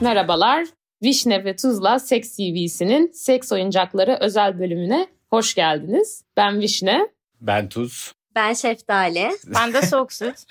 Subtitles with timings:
[0.00, 0.66] Merhabalar.
[1.02, 6.24] Vişne ve Tuzla Seks TV'sinin seks oyuncakları özel bölümüne hoş geldiniz.
[6.36, 7.08] Ben Vişne.
[7.40, 8.12] Ben Tuz.
[8.34, 9.30] Ben Şeftali.
[9.54, 10.36] Ben de Soğuk Süt.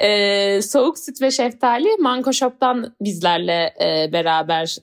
[0.00, 4.76] Ee, Soğuk Süt ve Şeftali Manko Shop'tan bizlerle e, beraber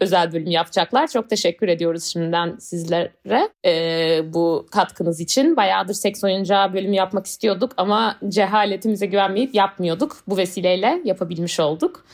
[0.00, 1.06] özel bölüm yapacaklar.
[1.06, 5.56] Çok teşekkür ediyoruz şimdiden sizlere e, bu katkınız için.
[5.56, 10.16] Bayağıdır seks oyuncağı bölümü yapmak istiyorduk ama cehaletimize güvenmeyip yapmıyorduk.
[10.26, 12.04] Bu vesileyle yapabilmiş olduk.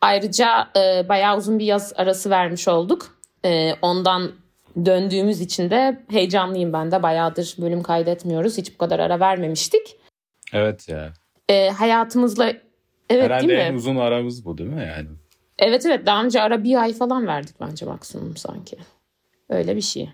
[0.00, 3.18] Ayrıca e, bayağı uzun bir yaz arası vermiş olduk.
[3.44, 4.32] E, ondan
[4.84, 7.02] döndüğümüz için de heyecanlıyım ben de.
[7.02, 8.58] Bayağıdır bölüm kaydetmiyoruz.
[8.58, 9.96] Hiç bu kadar ara vermemiştik.
[10.52, 11.12] Evet ya.
[11.48, 12.52] E, hayatımızla
[13.10, 13.64] evet Herhalde değil mi?
[13.64, 15.08] en uzun aramız bu değil mi yani?
[15.58, 18.76] Evet evet daha önce ara bir ay falan verdik bence maksimum sanki.
[19.48, 20.10] Öyle bir şey.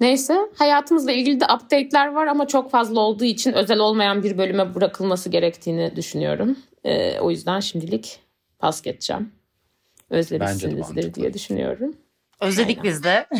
[0.00, 4.74] Neyse hayatımızla ilgili de update'ler var ama çok fazla olduğu için özel olmayan bir bölüme
[4.74, 6.56] bırakılması gerektiğini düşünüyorum.
[6.84, 8.20] Ee, o yüzden şimdilik
[8.58, 9.32] pas geçeceğim.
[10.10, 11.96] Özlemişsinizdir diye düşünüyorum.
[12.40, 13.26] Özledik biz de.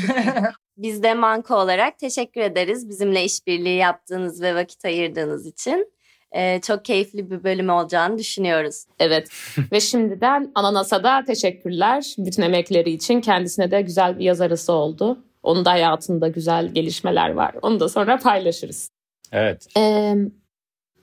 [0.77, 5.93] Biz de Manko olarak teşekkür ederiz bizimle işbirliği yaptığınız ve vakit ayırdığınız için.
[6.33, 8.85] Ee, çok keyifli bir bölüm olacağını düşünüyoruz.
[8.99, 9.29] Evet
[9.73, 12.15] ve şimdiden Ananas'a da teşekkürler.
[12.19, 15.25] Bütün emekleri için kendisine de güzel bir yaz arası oldu.
[15.43, 17.55] Onun da hayatında güzel gelişmeler var.
[17.63, 18.91] Onu da sonra paylaşırız.
[19.33, 19.67] Evet.
[19.77, 20.15] Ee,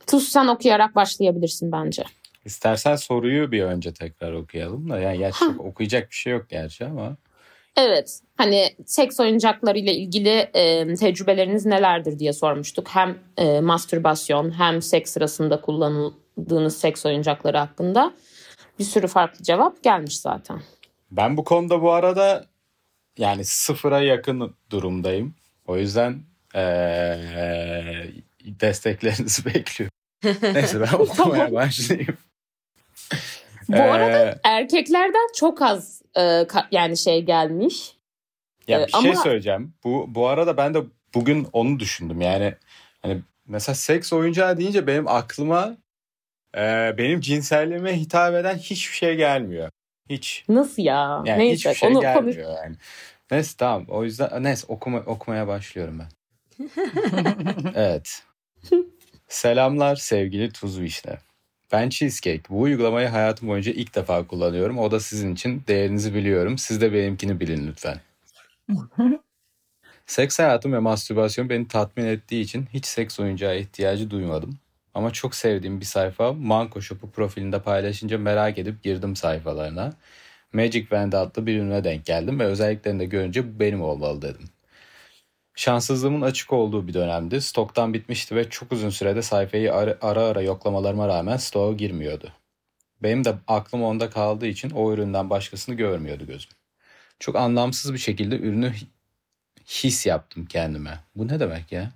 [0.07, 2.03] Tuz sen okuyarak başlayabilirsin bence.
[2.45, 4.99] İstersen soruyu bir önce tekrar okuyalım da.
[4.99, 7.17] Yani gerçi okuyacak bir şey yok gerçi ama.
[7.77, 12.87] Evet hani seks oyuncaklarıyla ilgili e, tecrübeleriniz nelerdir diye sormuştuk.
[12.89, 18.13] Hem e, mastürbasyon hem seks sırasında kullanıldığınız seks oyuncakları hakkında
[18.79, 20.61] bir sürü farklı cevap gelmiş zaten.
[21.11, 22.45] Ben bu konuda bu arada
[23.17, 25.35] yani sıfıra yakın durumdayım.
[25.67, 26.23] O yüzden
[26.55, 28.11] eee,
[28.45, 29.93] desteklerinizi bekliyorum.
[30.53, 32.17] Neyse ben okumaya başlayayım.
[33.69, 37.97] Bu Ee, arada erkeklerden çok az e, ka- yani şey gelmiş.
[38.67, 39.73] Ya Ee, bir şey ama- söyleyeceğim.
[39.83, 40.79] Bu bu arada ben de
[41.13, 42.21] bugün onu düşündüm.
[42.21, 42.55] Yani
[43.01, 45.77] hani mesela seks oyuncağı deyince benim aklıma
[46.57, 49.69] e, benim cinselliğime hitap eden hiçbir şey gelmiyor.
[50.09, 50.45] Hiç.
[50.49, 51.23] Nasıl ya?
[51.25, 52.57] Yani Neyse hiçbir şey onu gelmiyor konuş.
[52.63, 52.75] yani.
[53.31, 53.85] Neyse tamam.
[53.89, 56.09] O yüzden neyse okuma, okumaya başlıyorum ben.
[57.75, 58.23] evet.
[59.27, 61.17] Selamlar sevgili Tuz Vişne.
[61.73, 62.43] Ben Cheesecake.
[62.49, 64.77] Bu uygulamayı hayatım boyunca ilk defa kullanıyorum.
[64.77, 65.63] O da sizin için.
[65.67, 66.57] Değerinizi biliyorum.
[66.57, 67.99] Siz de benimkini bilin lütfen.
[70.05, 74.57] Seks hayatım ve mastürbasyon beni tatmin ettiği için hiç seks oyuncağı ihtiyacı duymadım.
[74.93, 79.93] Ama çok sevdiğim bir sayfa Manko Shop'u profilinde paylaşınca merak edip girdim sayfalarına.
[80.53, 84.49] Magic Wand adlı bir ürüne denk geldim ve özelliklerini de görünce bu benim olmalı dedim.
[85.55, 87.41] Şanssızlığımın açık olduğu bir dönemdi.
[87.41, 92.31] Stoktan bitmişti ve çok uzun sürede sayfayı ara ara, ara yoklamalarıma rağmen stoğa girmiyordu.
[93.03, 96.51] Benim de aklım onda kaldığı için o üründen başkasını görmüyordu gözüm.
[97.19, 98.87] Çok anlamsız bir şekilde ürünü hi-
[99.65, 100.99] his yaptım kendime.
[101.15, 101.91] Bu ne demek ya?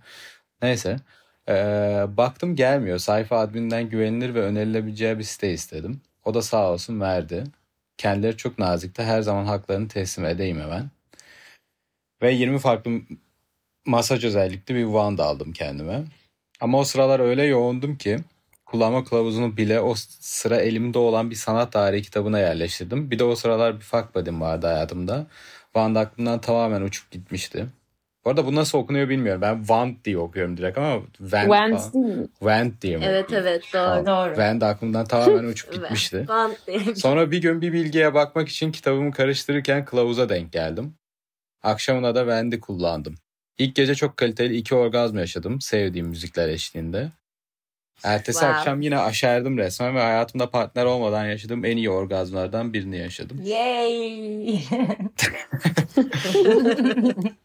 [0.62, 0.98] Neyse.
[1.50, 2.98] Ee, baktım gelmiyor.
[3.00, 6.02] Sayfa admininden güvenilir ve önerilebileceği bir site istedim.
[6.26, 7.44] O da sağ olsun verdi.
[7.98, 9.04] Kendileri çok nazikti.
[9.04, 10.90] Her zaman haklarını teslim edeyim hemen.
[12.22, 12.92] Ve 20 farklı
[13.88, 16.04] masaj özellikli bir wand aldım kendime.
[16.60, 18.20] Ama o sıralar öyle yoğundum ki
[18.66, 23.12] kullanma kılavuzunu bile o sıra elimde olan bir sanat tarihi kitabına yerleştirdim.
[23.12, 25.28] Bir de o sıralar bir fuck buddy'm vardı hayatımda.
[25.64, 27.68] Wand aklımdan tamamen uçup gitmişti.
[28.26, 29.42] Bu arada bu nasıl okunuyor bilmiyorum.
[29.42, 31.94] Ben Wand diye okuyorum direkt ama Wand, Wand falan.
[31.94, 32.28] değil mi?
[32.40, 33.06] Wand diye mi?
[33.06, 34.06] Evet evet doğru.
[34.06, 34.06] Tamam.
[34.06, 34.36] Doğru.
[34.36, 36.28] Wand aklımdan tamamen uçup gitmişti.
[36.68, 36.96] Diye.
[36.96, 40.94] Sonra bir gün bir bilgiye bakmak için kitabımı karıştırırken kılavuza denk geldim.
[41.64, 43.16] Akşamına da Wand'i kullandım.
[43.58, 47.12] İlk gece çok kaliteli iki orgazm yaşadım sevdiğim müzikler eşliğinde.
[48.04, 48.58] Ertesi Wow.
[48.58, 53.42] akşam yine aşerdim resmen ve hayatımda partner olmadan yaşadığım en iyi orgazmlardan birini yaşadım.
[53.44, 54.60] Yay.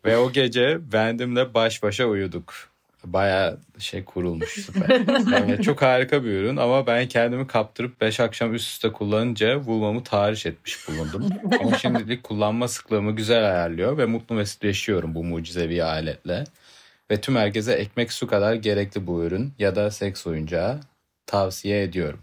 [0.04, 2.72] Ve o gece Wand'imle baş başa uyuduk.
[3.04, 5.01] Baya şey kurulmuş süper.
[5.33, 10.04] Yani çok harika bir ürün ama ben kendimi kaptırıp 5 akşam üst üste kullanınca vulvamı
[10.04, 11.28] tahriş etmiş bulundum.
[11.60, 16.45] Ama şimdilik kullanma sıklığımı güzel ayarlıyor ve mutlu mesut yaşıyorum bu mucizevi aletle.
[17.10, 20.81] Ve tüm herkese ekmek su kadar gerekli bu ürün ya da seks oyuncağı
[21.27, 22.21] tavsiye ediyorum.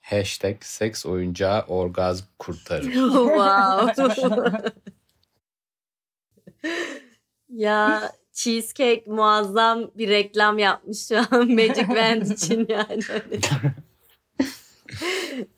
[0.00, 2.92] Hashtag seks oyuncağı orgazm kurtarır.
[2.92, 4.14] wow.
[7.48, 13.02] ya Cheesecake muazzam bir reklam yapmış şu an Magic Wand için yani.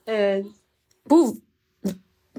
[0.07, 0.47] evet.
[1.11, 1.37] Bu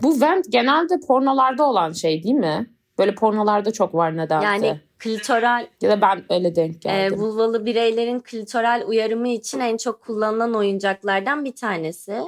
[0.02, 2.70] bu vent genelde pornolarda olan şey değil mi?
[3.00, 4.46] Böyle pornolarda çok var nedense.
[4.46, 7.20] Yani klitoral Ya da ben öyle denk e, geldim.
[7.20, 12.24] vulvalı bireylerin klitoral uyarımı için en çok kullanılan oyuncaklardan bir tanesi.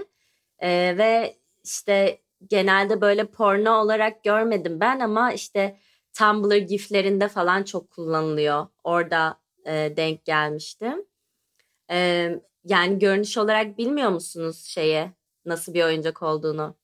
[0.59, 2.17] E, ve işte
[2.49, 5.77] genelde böyle porno olarak görmedim ben ama işte
[6.13, 8.67] Tumblr giflerinde falan çok kullanılıyor.
[8.83, 11.05] Orada e, denk gelmiştim.
[11.91, 12.29] E,
[12.65, 15.11] yani görünüş olarak bilmiyor musunuz şeye
[15.45, 16.75] nasıl bir oyuncak olduğunu?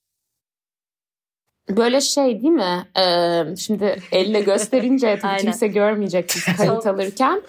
[1.69, 2.88] Böyle şey değil mi?
[3.00, 7.41] Ee, şimdi elle gösterince tabii kimse görmeyecek biz kayıt alırken.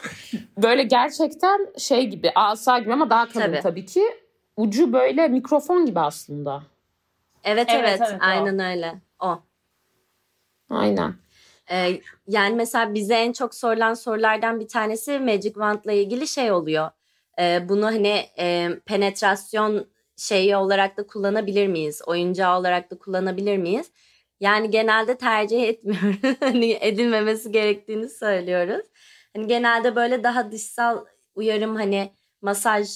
[0.62, 4.04] Böyle gerçekten şey gibi asa gibi ama daha kalın tabii, tabii ki.
[4.56, 6.62] Ucu böyle mikrofon gibi aslında.
[7.44, 8.62] Evet evet, evet, evet aynen o.
[8.62, 8.94] öyle.
[9.20, 9.38] O.
[10.70, 11.14] Aynen.
[11.70, 16.90] Ee, yani mesela bize en çok sorulan sorulardan bir tanesi Magic Wand'la ilgili şey oluyor.
[17.40, 19.86] Ee, bunu hani e, penetrasyon
[20.16, 22.02] şeyi olarak da kullanabilir miyiz?
[22.06, 23.90] Oyuncağı olarak da kullanabilir miyiz?
[24.40, 26.36] Yani genelde tercih etmiyoruz.
[26.40, 28.86] hani edilmemesi gerektiğini söylüyoruz.
[29.36, 31.04] Hani genelde böyle daha dışsal
[31.34, 32.12] uyarım hani
[32.42, 32.88] masaj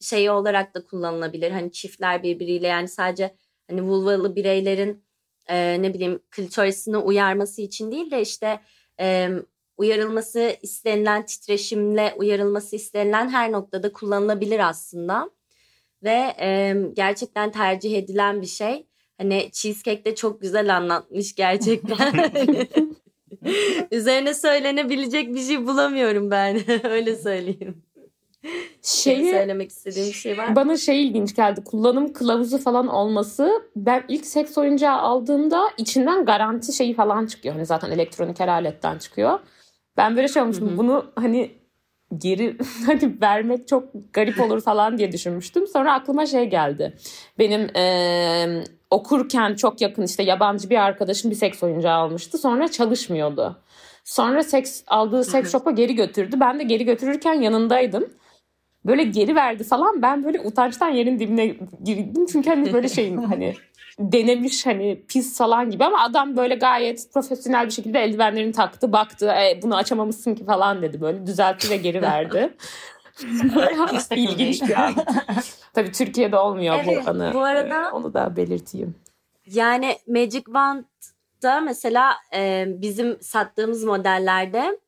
[0.00, 1.50] şeyi olarak da kullanılabilir.
[1.50, 3.36] Hani çiftler birbiriyle yani sadece
[3.70, 5.05] hani vulvalı bireylerin
[5.48, 8.60] e, ne bileyim klitorisini uyarması için değil de işte
[9.00, 9.30] e,
[9.76, 15.30] uyarılması istenilen titreşimle uyarılması istenilen her noktada kullanılabilir aslında.
[16.02, 18.86] Ve e, gerçekten tercih edilen bir şey.
[19.18, 22.30] Hani cheesecake de çok güzel anlatmış gerçekten.
[23.90, 26.60] Üzerine söylenebilecek bir şey bulamıyorum ben.
[26.90, 27.85] Öyle söyleyeyim.
[28.82, 30.56] Şeyi, söylemek istediğim bir şey var mı?
[30.56, 31.64] Bana şey ilginç geldi.
[31.64, 33.62] Kullanım kılavuzu falan olması.
[33.76, 37.54] Ben ilk seks oyuncağı aldığımda içinden garanti şeyi falan çıkıyor.
[37.54, 39.38] Hani zaten elektronik her aletten çıkıyor.
[39.96, 40.68] Ben böyle şey olmuştum.
[40.68, 40.78] Hı-hı.
[40.78, 41.50] Bunu hani
[42.18, 42.56] geri
[42.86, 45.66] hani vermek çok garip olur falan diye düşünmüştüm.
[45.66, 46.96] Sonra aklıma şey geldi.
[47.38, 52.38] Benim e, okurken çok yakın işte yabancı bir arkadaşım bir seks oyuncağı almıştı.
[52.38, 53.56] Sonra çalışmıyordu.
[54.04, 56.36] Sonra seks aldığı seks shop'a geri götürdü.
[56.40, 58.04] Ben de geri götürürken yanındaydım.
[58.86, 60.02] Böyle geri verdi falan.
[60.02, 61.46] Ben böyle utançtan yerin dibine
[61.84, 62.26] girdim.
[62.32, 63.54] Çünkü hani böyle şeyim hani
[63.98, 69.26] denemiş hani pis falan gibi ama adam böyle gayet profesyonel bir şekilde eldivenlerini taktı baktı
[69.26, 72.56] e, bunu açamamışsın ki falan dedi böyle düzeltti ve geri verdi.
[74.16, 74.94] İlginç bir an.
[75.74, 77.30] Tabii Türkiye'de olmuyor evet, bu anı.
[77.34, 78.94] Bu arada onu da belirteyim.
[79.46, 84.78] Yani Magic Wand'da mesela e, bizim sattığımız modellerde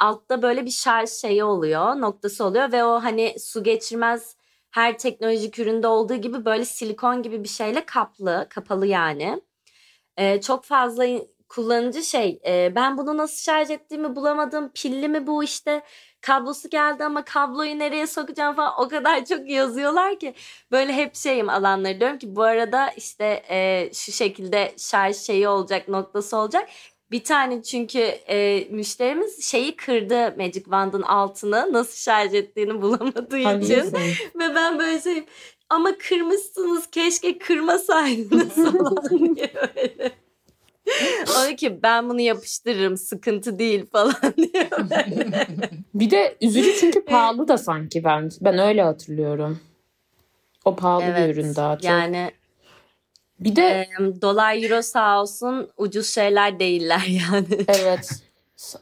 [0.00, 4.36] altta böyle bir şarj şeyi oluyor, noktası oluyor ve o hani su geçirmez
[4.70, 9.42] her teknolojik üründe olduğu gibi böyle silikon gibi bir şeyle kaplı, kapalı yani.
[10.16, 11.04] Ee, çok fazla
[11.48, 15.82] kullanıcı şey e, ben bunu nasıl şarj ettiğimi bulamadım pilli mi bu işte
[16.20, 18.56] kablosu geldi ama kabloyu nereye sokacağım?
[18.56, 18.74] falan.
[18.80, 20.34] O kadar çok yazıyorlar ki
[20.70, 22.00] böyle hep şeyim alanları.
[22.00, 26.68] Diyorum ki bu arada işte e, şu şekilde şarj şeyi olacak noktası olacak
[27.10, 33.72] bir tane çünkü e, müşterimiz şeyi kırdı Magic Wand'ın altını nasıl şarj ettiğini bulamadığı Hangisi?
[33.72, 33.92] için.
[34.38, 35.24] Ve ben böyle şeyim
[35.68, 40.12] ama kırmışsınız keşke kırmasaydınız falan diye böyle.
[41.52, 44.66] O ki ben bunu yapıştırırım sıkıntı değil falan diyor.
[45.94, 49.60] bir de üzücü çünkü pahalı da sanki ben ben öyle hatırlıyorum.
[50.64, 51.84] O pahalı evet, bir ürün daha çok.
[51.84, 52.30] Yani
[53.40, 57.46] bir de e, dolar euro sağ olsun ucuz şeyler değiller yani.
[57.68, 58.10] Evet.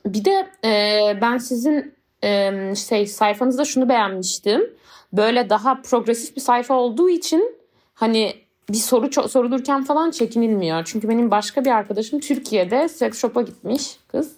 [0.07, 1.95] Bir de e, ben sizin
[2.25, 2.53] e,
[2.89, 4.71] şey sayfanızda şunu beğenmiştim.
[5.13, 7.57] Böyle daha progresif bir sayfa olduğu için
[7.95, 8.35] hani
[8.71, 10.85] bir soru sorulurken falan çekinilmiyor.
[10.85, 14.33] Çünkü benim başka bir arkadaşım Türkiye'de sex shop'a gitmiş kız.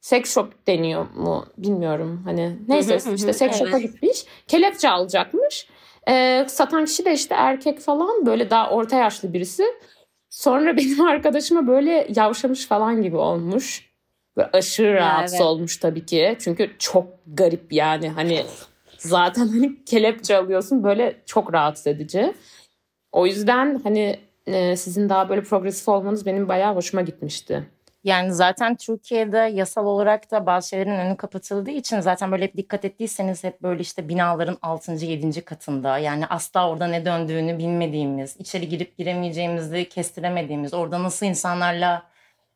[0.00, 2.22] Sex shop deniyor mu bilmiyorum.
[2.24, 4.24] Hani neyse işte sex shop'a gitmiş.
[4.48, 5.66] Kelepçe alacakmış.
[6.08, 9.64] E, satan kişi de işte erkek falan böyle daha orta yaşlı birisi.
[10.30, 13.92] Sonra benim arkadaşıma böyle yavşamış falan gibi olmuş.
[14.36, 15.46] Böyle aşırı rahatsız evet.
[15.46, 16.36] olmuş tabii ki.
[16.40, 18.44] Çünkü çok garip yani hani
[18.98, 22.34] zaten hani kelepçe alıyorsun böyle çok rahatsız edici.
[23.12, 27.66] O yüzden hani e, sizin daha böyle progresif olmanız benim bayağı hoşuma gitmişti.
[28.04, 32.84] Yani zaten Türkiye'de yasal olarak da bazı şeylerin önü kapatıldığı için zaten böyle hep dikkat
[32.84, 34.92] ettiyseniz hep böyle işte binaların 6.
[34.92, 35.44] 7.
[35.44, 42.02] katında yani asla orada ne döndüğünü bilmediğimiz, içeri girip giremeyeceğimizi kestiremediğimiz, orada nasıl insanlarla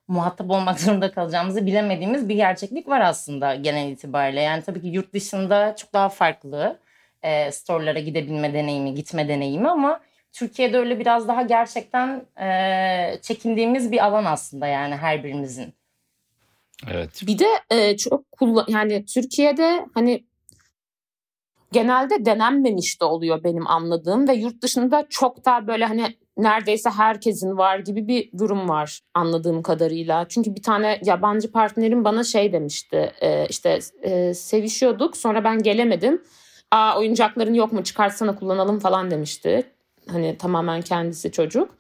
[0.09, 4.41] muhatap olmak zorunda kalacağımızı bilemediğimiz bir gerçeklik var aslında genel itibariyle.
[4.41, 6.79] Yani tabii ki yurt dışında çok daha farklı
[7.23, 10.01] e, storelara gidebilme deneyimi, gitme deneyimi ama
[10.37, 15.75] Türkiye'de öyle biraz daha gerçekten e, çekindiğimiz bir alan aslında yani her birimizin.
[16.91, 17.23] Evet.
[17.27, 20.25] Bir de e, çok kullan yani Türkiye'de hani
[21.73, 27.59] genelde denenmemiş de oluyor benim anladığım ve yurt dışında çok daha böyle hani neredeyse herkesin
[27.59, 30.27] var gibi bir durum var anladığım kadarıyla.
[30.29, 36.23] Çünkü bir tane yabancı partnerim bana şey demişti e, işte e, sevişiyorduk sonra ben gelemedim.
[36.71, 39.76] Aa oyuncakların yok mu çıkarsana kullanalım falan demişti.
[40.09, 41.77] Hani tamamen kendisi çocuk.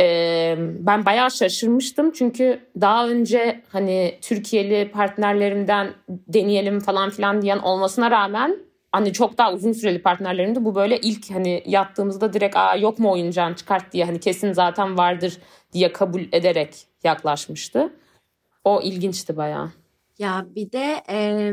[0.00, 8.10] Ee, ben bayağı şaşırmıştım çünkü daha önce hani Türkiye'li partnerlerimden deneyelim falan filan diyen olmasına
[8.10, 8.56] rağmen
[8.92, 10.64] hani çok daha uzun süreli partnerlerimdi.
[10.64, 14.98] Bu böyle ilk hani yattığımızda direkt aa yok mu oyuncağın çıkart diye hani kesin zaten
[14.98, 15.38] vardır
[15.72, 17.92] diye kabul ederek yaklaşmıştı.
[18.64, 19.70] O ilginçti bayağı.
[20.18, 21.52] Ya bir de e,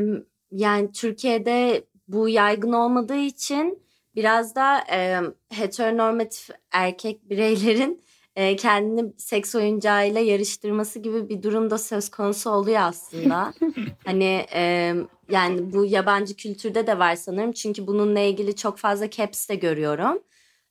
[0.52, 3.85] yani Türkiye'de bu yaygın olmadığı için
[4.16, 5.20] biraz da e,
[5.50, 8.06] heteronormatif erkek bireylerin
[8.36, 13.52] e, kendini seks oyuncağıyla yarıştırması gibi bir durum da söz konusu oluyor aslında.
[14.04, 14.94] hani e,
[15.30, 20.22] yani bu yabancı kültürde de var sanırım çünkü bununla ilgili çok fazla caps de görüyorum.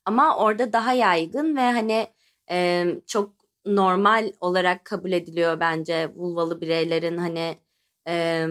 [0.05, 2.07] Ama orada daha yaygın ve hani
[2.51, 3.33] e, çok
[3.65, 7.57] normal olarak kabul ediliyor bence vulvalı bireylerin hani
[8.07, 8.45] e,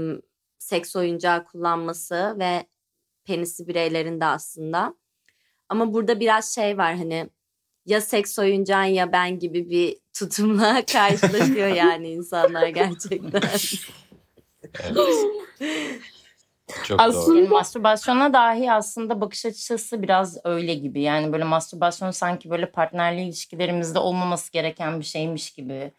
[0.59, 2.67] seks oyuncağı kullanması ve
[3.25, 4.95] penisi bireylerin de aslında.
[5.69, 7.31] Ama burada biraz şey var hani
[7.87, 13.43] ya seks oyuncağın ya ben gibi bir tutumla karşılaşıyor yani insanlar gerçekten.
[14.83, 14.95] Evet.
[16.85, 17.37] Çok Aslında- doğru.
[17.39, 21.03] Yani mastürbasyona dahi aslında bakış açısı biraz öyle gibi.
[21.03, 25.93] Yani böyle mastürbasyon sanki böyle partnerli ilişkilerimizde olmaması gereken bir şeymiş gibi.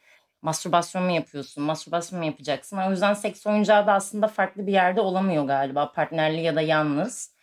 [0.45, 1.63] Mastürbasyon mu yapıyorsun?
[1.63, 2.77] Mastürbasyon mu yapacaksın?
[2.77, 5.91] O yüzden seks oyuncağı da aslında farklı bir yerde olamıyor galiba.
[5.91, 7.33] Partnerli ya da yalnız.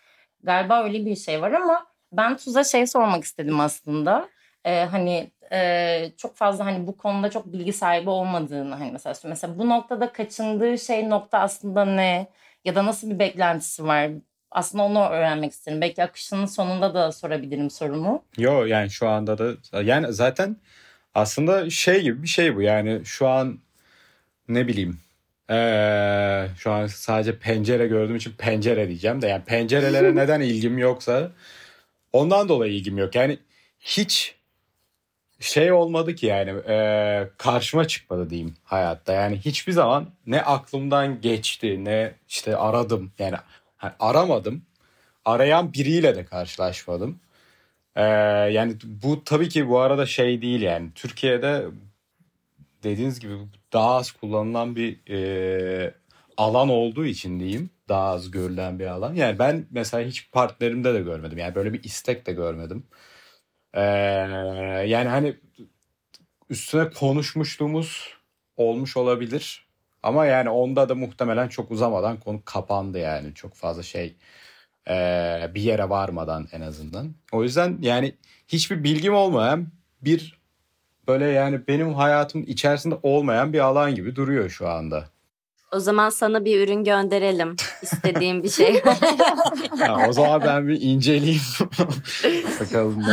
[0.42, 4.28] Galiba öyle bir şey var ama ben Tuz'a şey sormak istedim aslında.
[4.64, 9.58] Ee, hani e, çok fazla hani bu konuda çok bilgi sahibi olmadığını hani mesela mesela
[9.58, 12.28] bu noktada kaçındığı şey nokta aslında ne?
[12.64, 14.10] ya da nasıl bir beklentisi var?
[14.50, 15.80] Aslında onu öğrenmek isterim.
[15.80, 18.24] Belki akışının sonunda da sorabilirim sorumu.
[18.38, 20.56] Yo yani şu anda da yani zaten
[21.14, 22.62] aslında şey gibi bir şey bu.
[22.62, 23.58] Yani şu an
[24.48, 25.00] ne bileyim
[25.50, 29.28] ee, şu an sadece pencere gördüğüm için pencere diyeceğim de.
[29.28, 31.32] Yani pencerelere neden ilgim yoksa
[32.12, 33.14] ondan dolayı ilgim yok.
[33.14, 33.38] Yani
[33.80, 34.34] hiç
[35.40, 39.12] şey olmadı ki yani ee, karşıma çıkmadı diyeyim hayatta.
[39.12, 43.12] Yani hiçbir zaman ne aklımdan geçti ne işte aradım.
[43.18, 43.36] Yani
[43.76, 44.62] hani aramadım.
[45.24, 47.20] Arayan biriyle de karşılaşmadım.
[47.96, 48.02] Ee,
[48.52, 50.90] yani bu tabii ki bu arada şey değil yani.
[50.94, 51.66] Türkiye'de
[52.82, 53.34] dediğiniz gibi
[53.72, 55.94] daha az kullanılan bir e,
[56.36, 57.70] alan olduğu için diyeyim.
[57.88, 59.14] Daha az görülen bir alan.
[59.14, 61.38] Yani ben mesela hiç partnerimde de görmedim.
[61.38, 62.86] Yani böyle bir istek de görmedim.
[63.74, 63.80] Ee,
[64.86, 65.36] yani hani
[66.50, 68.14] üstüne konuşmuşluğumuz
[68.56, 69.66] olmuş olabilir.
[70.02, 73.34] Ama yani onda da muhtemelen çok uzamadan konu kapandı yani.
[73.34, 74.16] Çok fazla şey
[74.88, 77.14] ee, bir yere varmadan en azından.
[77.32, 78.14] O yüzden yani
[78.48, 79.66] hiçbir bilgim olmayan
[80.02, 80.38] bir
[81.08, 85.04] böyle yani benim hayatım içerisinde olmayan bir alan gibi duruyor şu anda.
[85.72, 87.56] o zaman sana bir ürün gönderelim.
[87.82, 88.82] İstediğin bir şey.
[89.78, 91.40] Ha, o zaman ben bir inceleyeyim.
[92.60, 93.04] Bakalım.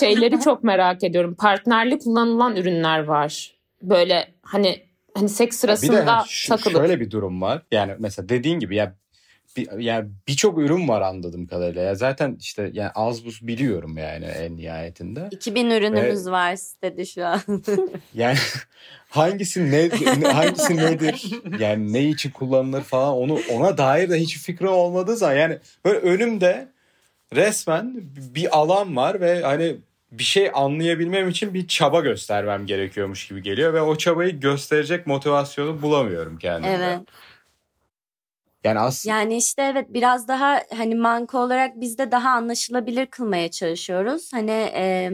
[0.00, 1.34] Şeyleri çok merak ediyorum.
[1.34, 3.54] Partnerli kullanılan ürünler var.
[3.82, 6.76] Böyle hani hani seks Bir de sırasında takılıp.
[6.76, 7.62] şöyle bir durum var.
[7.72, 8.94] Yani mesela dediğin gibi ya
[9.56, 11.82] bir, yani birçok ürün var anladığım kadarıyla.
[11.82, 15.28] Ya zaten işte yani az buz biliyorum yani en nihayetinde.
[15.30, 17.40] 2000 ürünümüz var sitede şu an.
[18.14, 18.38] Yani
[19.08, 19.88] hangisi ne
[20.32, 21.30] hangisi nedir?
[21.58, 25.98] Yani ne için kullanılır falan onu ona dair de hiçbir fikrim olmadığı zaman yani böyle
[25.98, 26.68] önümde
[27.34, 29.76] resmen bir alan var ve hani
[30.12, 35.82] bir şey anlayabilmem için bir çaba göstermem gerekiyormuş gibi geliyor ve o çabayı gösterecek motivasyonu
[35.82, 36.74] bulamıyorum kendimde.
[36.74, 37.00] evet.
[38.66, 43.50] Yani aslında Yani işte evet biraz daha hani manko olarak biz de daha anlaşılabilir kılmaya
[43.50, 44.32] çalışıyoruz.
[44.32, 45.10] Hani e,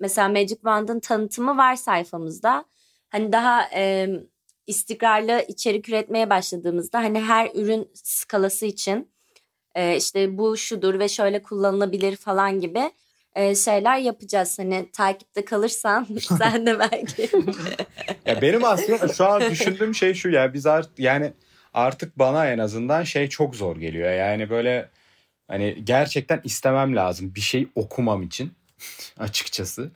[0.00, 2.64] mesela Magic Wand'ın tanıtımı var sayfamızda.
[3.08, 4.08] Hani daha e,
[4.66, 9.10] istikrarlı içerik üretmeye başladığımızda hani her ürün skalası için
[9.74, 12.90] e, işte bu şudur ve şöyle kullanılabilir falan gibi
[13.34, 14.58] e, şeyler yapacağız.
[14.58, 16.06] Hani takipte kalırsan
[16.38, 17.30] sen de belki.
[18.26, 21.32] Ya benim aslında şu an düşündüğüm şey şu ya biz artık yani
[21.74, 24.12] artık bana en azından şey çok zor geliyor.
[24.12, 24.88] Yani böyle
[25.48, 28.52] hani gerçekten istemem lazım bir şey okumam için
[29.18, 29.90] açıkçası.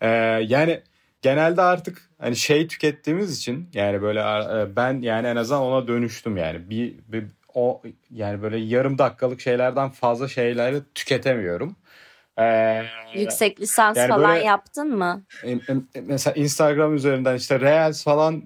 [0.00, 0.08] Ee,
[0.46, 0.80] yani
[1.22, 6.36] genelde artık hani şey tükettiğimiz için yani böyle e, ben yani en azından ona dönüştüm
[6.36, 11.76] yani bir, bir o yani böyle yarım dakikalık şeylerden fazla şeyleri tüketemiyorum.
[12.38, 12.82] Ee,
[13.14, 15.22] Yüksek lisans Yani falan böyle- yaptın mı?
[16.02, 18.42] mesela Instagram üzerinden işte Reels falan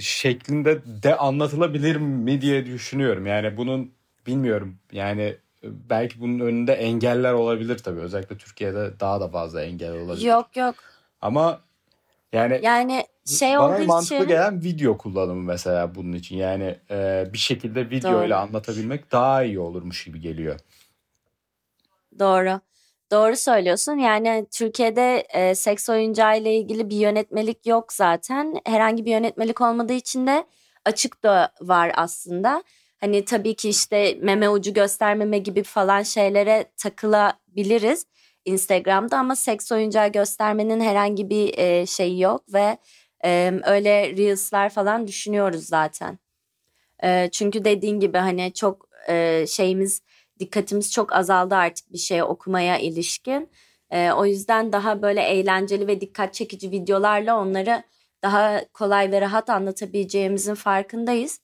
[0.00, 3.26] şeklinde de anlatılabilir mi diye düşünüyorum.
[3.26, 3.92] Yani bunun
[4.26, 8.00] bilmiyorum yani e, belki bunun önünde engeller olabilir tabii.
[8.00, 10.26] Özellikle Türkiye'de daha da fazla engel olabilir.
[10.26, 10.74] Yok yok.
[11.20, 11.60] Ama
[12.32, 16.36] yani Yani şey bana olduğu mantıklı için gelen video kullanımı mesela bunun için.
[16.36, 20.60] Yani e, bir şekilde video ile anlatabilmek daha iyi olurmuş gibi geliyor.
[22.18, 22.60] doğru.
[23.12, 23.98] Doğru söylüyorsun.
[23.98, 28.54] Yani Türkiye'de e, seks oyuncağı ile ilgili bir yönetmelik yok zaten.
[28.66, 30.44] Herhangi bir yönetmelik olmadığı için de
[30.84, 32.64] açık da var aslında.
[33.00, 38.06] Hani tabii ki işte meme ucu göstermeme gibi falan şeylere takılabiliriz
[38.44, 42.78] Instagram'da ama seks oyuncağı göstermenin herhangi bir e, şeyi yok ve
[43.24, 46.18] e, öyle reels'lar falan düşünüyoruz zaten.
[47.04, 50.02] E, çünkü dediğin gibi hani çok e, şeyimiz
[50.38, 53.48] dikkatimiz çok azaldı artık bir şey okumaya ilişkin.
[53.90, 57.82] E, o yüzden daha böyle eğlenceli ve dikkat çekici videolarla onları
[58.22, 61.40] daha kolay ve rahat anlatabileceğimizin farkındayız.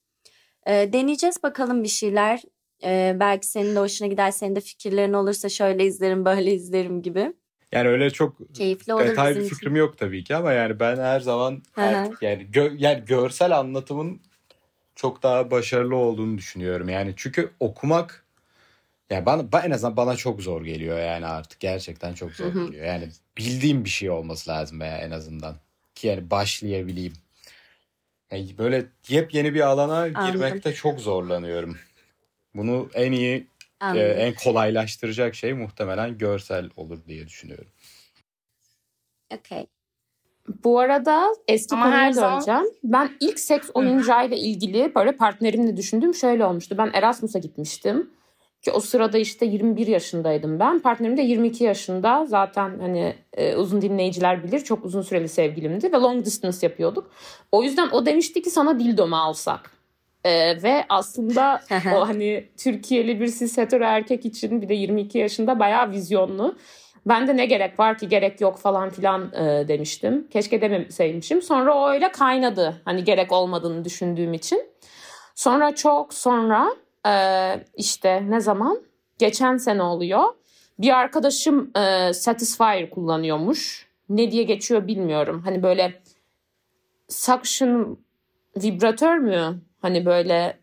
[0.66, 2.42] E, deneyeceğiz bakalım bir şeyler.
[2.84, 7.32] E, belki senin de hoşuna gider, senin de fikirlerin olursa şöyle izlerim, böyle izlerim gibi.
[7.72, 9.56] Yani öyle çok Keyifli olur detaylı bizim bir için.
[9.56, 14.20] fikrim yok tabii ki ama yani ben her zaman artık yani, gö- yani görsel anlatımın
[14.96, 16.88] çok daha başarılı olduğunu düşünüyorum.
[16.88, 18.24] Yani çünkü okumak
[19.10, 22.86] yani bana, ben en azından bana çok zor geliyor yani artık gerçekten çok zor geliyor.
[22.86, 25.56] Yani bildiğim bir şey olması lazım veya en azından
[25.94, 27.12] ki yani başlayabileyim.
[28.30, 30.26] Yani böyle yepyeni bir alana Anladım.
[30.32, 31.76] girmekte çok zorlanıyorum.
[32.54, 33.46] Bunu en iyi
[33.94, 37.68] e, en kolaylaştıracak şey muhtemelen görsel olur diye düşünüyorum.
[39.34, 39.66] Okey.
[40.64, 42.64] Bu arada eski Ama konuya her zaman- döneceğim.
[42.84, 46.78] Ben ilk seks oyuncağıyla ilgili böyle partnerimle düşündüğüm şöyle olmuştu.
[46.78, 48.10] Ben Erasmus'a gitmiştim.
[48.62, 50.78] Ki o sırada işte 21 yaşındaydım ben.
[50.78, 52.26] Partnerim de 22 yaşında.
[52.26, 57.10] Zaten hani e, uzun dinleyiciler bilir çok uzun süreli sevgilimdi ve long distance yapıyorduk.
[57.52, 59.70] O yüzden o demişti ki sana dildomu alsak.
[60.24, 61.60] E, ve aslında
[61.96, 66.56] o hani Türkiye'li bir cis hetero erkek için bir de 22 yaşında bayağı vizyonlu.
[67.06, 70.28] Ben de ne gerek var ki gerek yok falan filan e, demiştim.
[70.30, 71.42] Keşke demeseymişim.
[71.42, 72.80] Sonra o öyle kaynadı.
[72.84, 74.62] Hani gerek olmadığını düşündüğüm için.
[75.34, 76.70] Sonra çok sonra
[77.06, 77.12] e,
[77.76, 78.78] işte ne zaman?
[79.18, 80.24] Geçen sene oluyor.
[80.78, 83.88] Bir arkadaşım e, Satisfyer kullanıyormuş.
[84.08, 85.42] Ne diye geçiyor bilmiyorum.
[85.44, 86.02] Hani böyle
[87.08, 87.98] suction
[88.56, 89.60] vibratör mü?
[89.82, 90.58] Hani böyle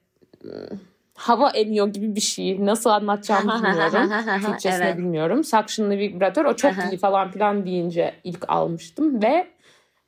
[0.46, 0.80] ım,
[1.14, 2.66] hava emiyor gibi bir şey.
[2.66, 4.12] Nasıl anlatacağımı bilmiyorum.
[4.46, 4.98] Türkçesini Evet.
[4.98, 5.44] bilmiyorum.
[5.44, 9.48] Suction'lı vibratör o çok iyi falan filan deyince ilk almıştım ve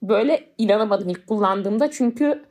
[0.01, 2.43] böyle inanamadım ilk kullandığımda çünkü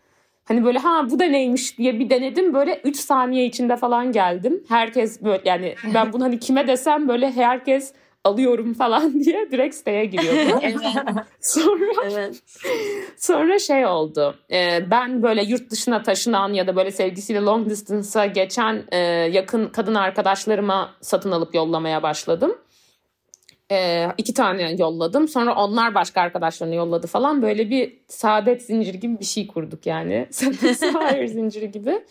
[0.48, 4.64] hani böyle ha bu da neymiş diye bir denedim böyle 3 saniye içinde falan geldim.
[4.68, 7.92] Herkes böyle yani ben bunu hani kime desem böyle herkes
[8.26, 10.60] alıyorum falan diye direkt siteye giriyordu.
[11.40, 12.42] Sonra Evet.
[13.16, 14.34] Sonra şey oldu.
[14.52, 18.98] e, ben böyle yurt dışına taşınan ya da böyle sevgisiyle long distance'a geçen e,
[19.32, 22.58] yakın kadın arkadaşlarıma satın alıp yollamaya başladım.
[23.72, 25.28] E, iki tane yolladım.
[25.28, 27.42] Sonra onlar başka arkadaşlarını yolladı falan.
[27.42, 30.26] Böyle bir saadet zinciri gibi bir şey kurduk yani.
[30.30, 32.04] Satisfyer zinciri gibi.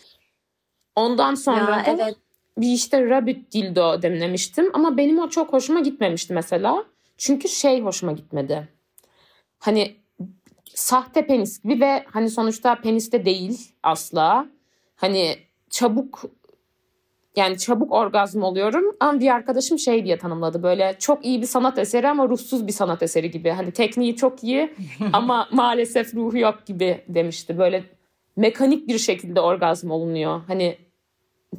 [0.96, 2.16] Ondan sonra Ya, da evet.
[2.58, 4.70] bir işte rabbit dildo denemiştim.
[4.72, 6.84] Ama benim o çok hoşuma gitmemişti mesela.
[7.18, 8.68] Çünkü şey hoşuma gitmedi.
[9.58, 9.96] Hani
[10.74, 14.46] sahte penis gibi ve hani sonuçta penis de değil asla.
[14.96, 15.36] Hani
[15.70, 16.22] çabuk
[17.36, 21.78] yani çabuk orgazm oluyorum ama bir arkadaşım şey diye tanımladı böyle çok iyi bir sanat
[21.78, 23.50] eseri ama ruhsuz bir sanat eseri gibi.
[23.50, 24.74] Hani tekniği çok iyi
[25.12, 27.58] ama maalesef ruhu yok gibi demişti.
[27.58, 27.84] Böyle
[28.36, 30.40] mekanik bir şekilde orgazm olunuyor.
[30.46, 30.78] Hani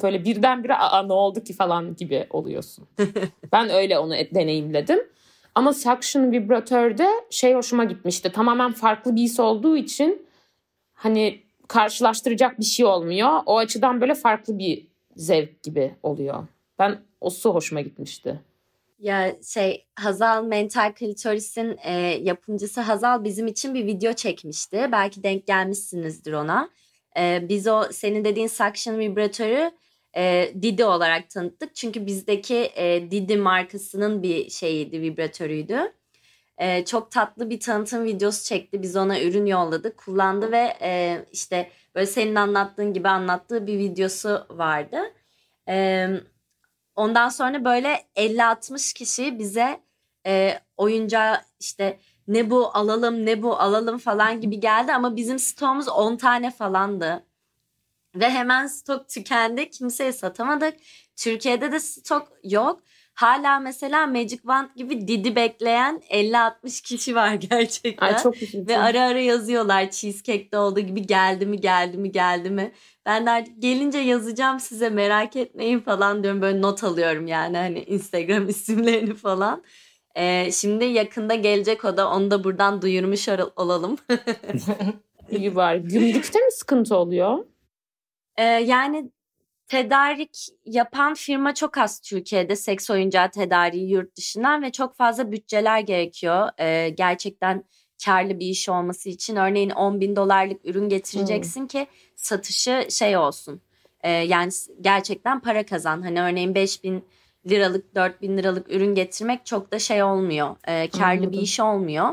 [0.03, 2.87] böyle birdenbire aa ne oldu ki falan gibi oluyorsun.
[3.51, 4.99] ben öyle onu deneyimledim.
[5.55, 8.31] Ama suction vibratörde şey hoşuma gitmişti.
[8.31, 10.27] Tamamen farklı bir his olduğu için
[10.93, 13.29] hani karşılaştıracak bir şey olmuyor.
[13.45, 14.87] O açıdan böyle farklı bir
[15.17, 16.47] zevk gibi oluyor.
[16.80, 18.39] Ben o su hoşuma gitmişti.
[18.99, 21.91] Ya şey Hazal Mental Klitoris'in e,
[22.23, 24.89] yapımcısı Hazal bizim için bir video çekmişti.
[24.91, 26.69] Belki denk gelmişsinizdir ona.
[27.17, 29.71] E, biz o senin dediğin suction vibratörü
[30.17, 31.75] e, Didi olarak tanıttık.
[31.75, 35.93] Çünkü bizdeki e, Didi markasının bir şeyiydi, vibratörüydü.
[36.57, 38.81] E, çok tatlı bir tanıtım videosu çekti.
[38.81, 39.97] Biz ona ürün yolladık.
[39.97, 44.97] Kullandı ve e, işte böyle senin anlattığın gibi anlattığı bir videosu vardı.
[45.69, 46.07] E,
[46.95, 49.79] ondan sonra böyle 50-60 kişi bize
[50.27, 54.93] e, oyuncağı işte ne bu alalım ne bu alalım falan gibi geldi.
[54.93, 57.23] Ama bizim stoğumuz 10 tane falandı.
[58.15, 59.69] Ve hemen stok tükendi.
[59.69, 60.73] Kimseye satamadık.
[61.15, 62.81] Türkiye'de de stok yok.
[63.17, 68.08] Hala mesela Magic Wand gibi Didi bekleyen 50-60 kişi var gerçekten.
[68.08, 68.67] Ay çok üzücü.
[68.67, 72.71] Ve ara ara yazıyorlar cheesecake'de olduğu gibi geldi mi geldi mi geldi mi.
[73.06, 76.41] Ben de artık gelince yazacağım size merak etmeyin falan diyorum.
[76.41, 79.63] Böyle not alıyorum yani hani Instagram isimlerini falan.
[80.15, 83.97] Ee, şimdi yakında gelecek o da onu da buradan duyurmuş ol- olalım.
[85.32, 85.75] İyi var.
[85.75, 87.45] Gümrükte mi sıkıntı oluyor?
[88.38, 89.12] Ee, yani
[89.67, 95.80] tedarik yapan firma çok az Türkiye'de seks oyuncağı tedariği yurt dışından ve çok fazla bütçeler
[95.80, 96.49] gerekiyor.
[96.60, 97.63] Ee, gerçekten
[98.06, 101.67] karlı bir iş olması için örneğin 10 bin dolarlık ürün getireceksin hmm.
[101.67, 103.62] ki satışı şey olsun.
[104.01, 104.51] Ee, yani
[104.82, 106.01] gerçekten para kazan.
[106.01, 107.06] Hani örneğin 5 bin
[107.49, 110.56] liralık 4 bin liralık ürün getirmek çok da şey olmuyor.
[110.67, 111.32] E, karlı Anladım.
[111.32, 112.10] bir iş olmuyor.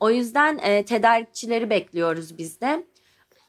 [0.00, 2.86] O yüzden e, tedarikçileri bekliyoruz biz de.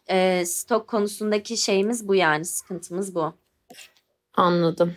[0.10, 3.34] E, stok konusundaki şeyimiz bu yani sıkıntımız bu.
[4.34, 4.96] Anladım.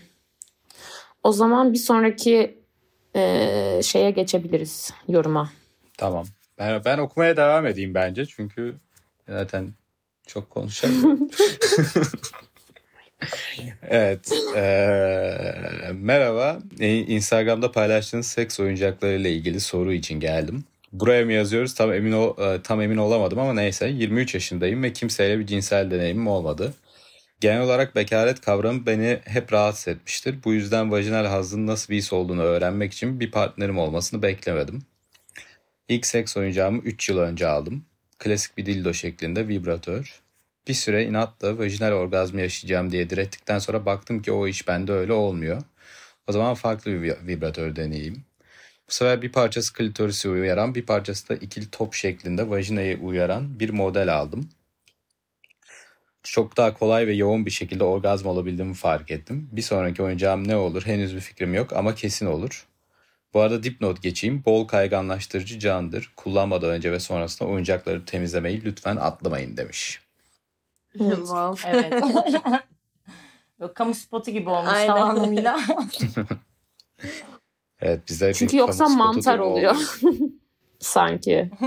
[1.22, 2.58] O zaman bir sonraki
[3.16, 5.50] e, şeye geçebiliriz yoruma.
[5.98, 6.26] Tamam.
[6.58, 8.74] Ben, ben okumaya devam edeyim bence çünkü
[9.28, 9.72] zaten
[10.26, 11.28] çok konuşamıyorum.
[13.82, 14.32] evet.
[14.56, 16.58] Ee, merhaba.
[16.80, 20.64] Instagram'da paylaştığınız seks oyuncakları ile ilgili soru için geldim.
[20.92, 24.92] Buraya mı yazıyoruz tam emin ol, e, tam emin olamadım ama neyse 23 yaşındayım ve
[24.92, 26.74] kimseyle bir cinsel deneyimim olmadı.
[27.40, 30.44] Genel olarak bekaret kavramı beni hep rahatsız etmiştir.
[30.44, 34.82] Bu yüzden vajinal hazın nasıl bir his olduğunu öğrenmek için bir partnerim olmasını beklemedim.
[35.88, 37.84] İlk seks oyuncağımı 3 yıl önce aldım.
[38.18, 40.22] Klasik bir dildo şeklinde vibratör.
[40.68, 45.12] Bir süre inatla vajinal orgazmı yaşayacağım diye direttikten sonra baktım ki o iş bende öyle
[45.12, 45.62] olmuyor.
[46.26, 48.24] O zaman farklı bir vibratör deneyeyim.
[48.88, 53.70] Bu sefer bir parçası klitorisi uyaran bir parçası da ikili top şeklinde vajinayı uyaran bir
[53.70, 54.48] model aldım.
[56.22, 59.48] Çok daha kolay ve yoğun bir şekilde orgazm olabildiğimi fark ettim.
[59.52, 62.66] Bir sonraki oyuncağım ne olur henüz bir fikrim yok ama kesin olur.
[63.34, 64.42] Bu arada dipnot geçeyim.
[64.46, 66.12] Bol kayganlaştırıcı candır.
[66.16, 70.00] Kullanmadan önce ve sonrasında oyuncakları temizlemeyi lütfen atlamayın demiş.
[70.98, 71.70] Wow.
[71.70, 72.02] evet.
[73.60, 74.86] Böyle kamu spotu gibi olmuş Aynen.
[74.86, 75.60] tam anlamıyla.
[77.80, 79.76] evet bize Çünkü yoksa mantar oluyor.
[80.78, 81.50] Sanki.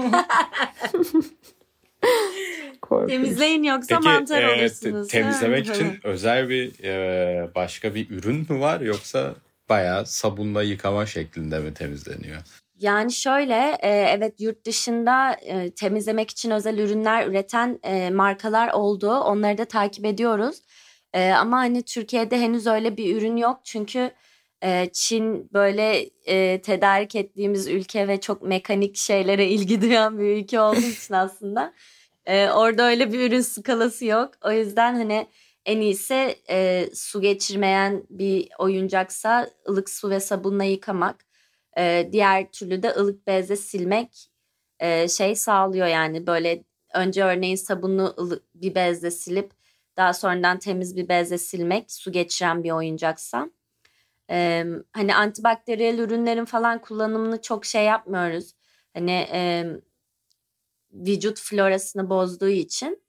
[3.07, 5.07] Temizleyin yoksa Peki, mantar e, olursunuz.
[5.07, 9.35] Temizlemek için özel bir e, başka bir ürün mü var yoksa
[9.69, 12.37] bayağı sabunla yıkama şeklinde mi temizleniyor?
[12.79, 19.11] Yani şöyle e, evet yurt dışında e, temizlemek için özel ürünler üreten e, markalar oldu.
[19.11, 20.61] Onları da takip ediyoruz.
[21.13, 23.59] E, ama hani Türkiye'de henüz öyle bir ürün yok.
[23.63, 24.11] Çünkü
[24.93, 30.79] Çin böyle e, tedarik ettiğimiz ülke ve çok mekanik şeylere ilgi duyan bir ülke olduğu
[30.79, 31.73] için aslında.
[32.25, 34.31] E, orada öyle bir ürün skalası yok.
[34.45, 35.27] O yüzden hani
[35.65, 41.25] en iyisi e, su geçirmeyen bir oyuncaksa ılık su ve sabunla yıkamak.
[41.77, 44.29] E, diğer türlü de ılık bezle silmek
[44.79, 49.51] e, şey sağlıyor yani böyle önce örneğin sabunlu ılık bir bezle silip
[49.97, 53.49] daha sonradan temiz bir bezle silmek su geçiren bir oyuncaksa.
[54.29, 58.53] E, hani antibakteriyel ürünlerin falan kullanımını çok şey yapmıyoruz.
[58.93, 59.65] Hani e,
[60.91, 63.03] vücut florasını bozduğu için.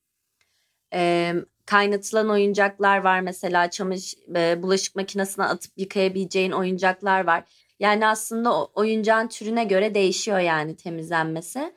[0.95, 1.35] E,
[1.67, 7.45] kaynatılan oyuncaklar var mesela çamaşır e, bulaşık makinesine atıp yıkayabileceğin oyuncaklar var.
[7.81, 11.75] Yani aslında oyuncağın türüne göre değişiyor yani temizlenmesi.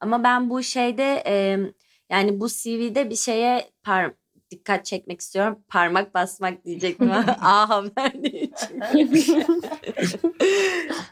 [0.00, 1.58] Ama ben bu şeyde e,
[2.10, 4.12] yani bu CV'de bir şeye par
[4.50, 5.64] dikkat çekmek istiyorum.
[5.68, 8.12] Parmak basmak diyecektim A haber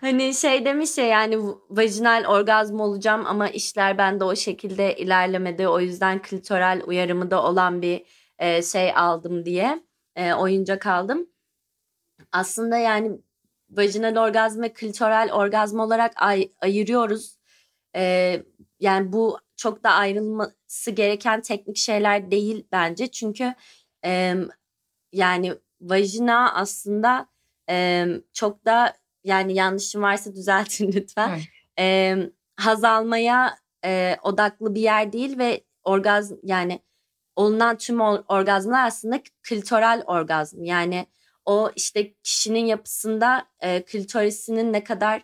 [0.01, 1.39] hani şey demiş ya yani
[1.71, 5.69] vajinal orgazm olacağım ama işler bende o şekilde ilerlemedi.
[5.69, 8.05] O yüzden klitoral uyarımı da olan bir
[8.39, 9.83] e, şey aldım diye
[10.17, 11.27] e, oyuncak aldım.
[12.33, 13.19] Aslında yani
[13.71, 17.39] vajinal orgazm ve klitoral orgazm olarak ay- ayırıyoruz.
[17.97, 18.43] E,
[18.81, 23.07] yani bu çok da ayrılması gereken teknik şeyler değil bence.
[23.07, 23.55] Çünkü
[24.05, 24.35] e,
[25.13, 27.29] yani vajina aslında
[27.71, 31.41] e, çok da yani yanlışım varsa düzeltin lütfen.
[31.79, 32.17] E,
[32.57, 36.81] haz almaya e, odaklı bir yer değil ve orgazm yani
[37.37, 40.65] olunan tüm orgazmlar aslında klitoral orgazm.
[40.65, 41.07] Yani
[41.45, 45.23] o işte kişinin yapısında e, klitorisinin ne kadar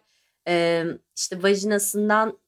[0.49, 0.85] e,
[1.17, 2.39] işte vajinasından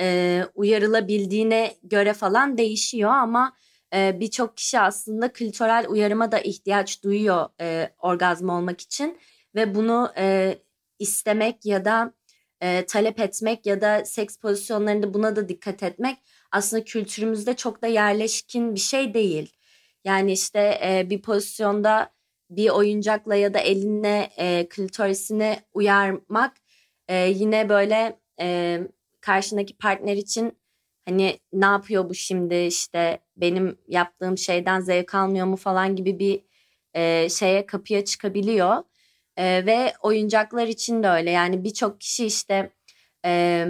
[0.00, 3.56] e, uyarılabildiğine göre falan değişiyor ama
[3.94, 9.18] e, birçok kişi aslında klitoral uyarıma da ihtiyaç duyuyor e, orgazm olmak için
[9.54, 10.54] ve bunu e,
[10.98, 12.12] istemek ya da
[12.60, 16.18] e, talep etmek ya da seks pozisyonlarında buna da dikkat etmek
[16.52, 19.56] aslında kültürümüzde çok da yerleşkin bir şey değil.
[20.04, 22.12] Yani işte e, bir pozisyonda
[22.50, 26.56] bir oyuncakla ya da elinle e, klitorisini uyarmak
[27.08, 28.78] e, yine böyle e,
[29.20, 30.58] karşındaki partner için
[31.08, 32.54] hani ne yapıyor bu şimdi?
[32.54, 35.56] İşte benim yaptığım şeyden zevk almıyor mu?
[35.56, 36.40] falan gibi bir
[36.94, 38.84] e, şeye kapıya çıkabiliyor.
[39.36, 41.30] E, ve oyuncaklar için de öyle.
[41.30, 42.70] Yani birçok kişi işte
[43.24, 43.66] e,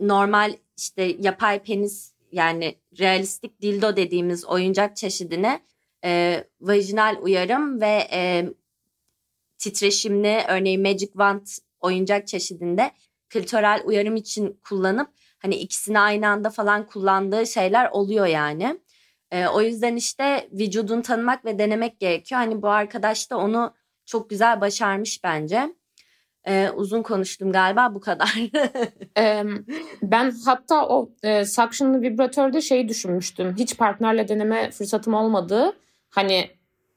[0.00, 5.60] normal işte yapay penis yani realistik dildo dediğimiz oyuncak çeşidine
[6.04, 8.46] e, vajinal uyarım ve e,
[9.58, 11.46] titreşimli örneğin Magic Wand
[11.80, 12.90] oyuncak çeşidinde
[13.28, 18.80] klitoral uyarım için kullanıp hani ikisini aynı anda falan kullandığı şeyler oluyor yani.
[19.30, 22.40] E, o yüzden işte vücudunu tanımak ve denemek gerekiyor.
[22.40, 23.74] Hani bu arkadaş da onu
[24.06, 25.74] çok güzel başarmış bence.
[26.46, 28.38] E, uzun konuştum galiba bu kadar.
[29.18, 29.44] e,
[30.02, 33.54] ben hatta o e, suction'lı vibratörde şey düşünmüştüm.
[33.58, 35.76] Hiç partnerle deneme fırsatım olmadı.
[36.10, 36.50] Hani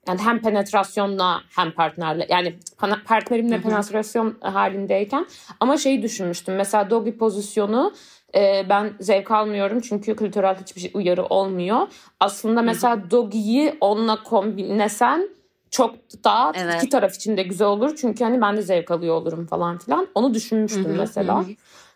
[0.07, 2.59] yani hem penetrasyonla hem partnerle yani
[3.05, 5.27] partnerimle penetrasyon halindeyken
[5.59, 6.55] ama şeyi düşünmüştüm.
[6.55, 7.93] Mesela doggy pozisyonu
[8.35, 11.87] e, ben zevk almıyorum çünkü kültürel hiçbir şey uyarı olmuyor.
[12.19, 15.29] Aslında mesela doggy'yi onunla kombinlesen
[15.71, 16.75] çok daha evet.
[16.83, 17.95] iki taraf için de güzel olur.
[17.95, 20.07] Çünkü hani ben de zevk alıyor olurum falan filan.
[20.15, 21.45] Onu düşünmüştüm mesela.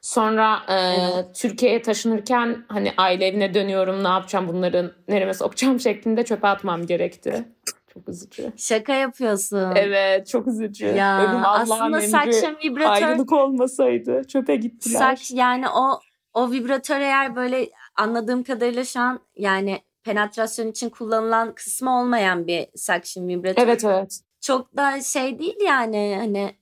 [0.02, 1.36] Sonra e, evet.
[1.36, 7.46] Türkiye'ye taşınırken hani aile evine dönüyorum ne yapacağım bunları nereme sokacağım şeklinde çöpe atmam gerekti.
[7.94, 8.52] Çok üzücü.
[8.58, 9.74] Şaka yapıyorsun.
[9.76, 10.86] Evet çok üzücü.
[10.86, 12.92] Ya, Ölüm aslında saçım vibratör.
[12.92, 15.00] Ayrılık olmasaydı çöpe gittiler.
[15.00, 16.00] Saç yani o
[16.34, 22.68] o vibratör eğer böyle anladığım kadarıyla şu an yani penetrasyon için kullanılan kısmı olmayan bir
[22.76, 23.64] suction vibratör.
[23.64, 24.20] Evet evet.
[24.42, 26.56] Çok da şey değil yani hani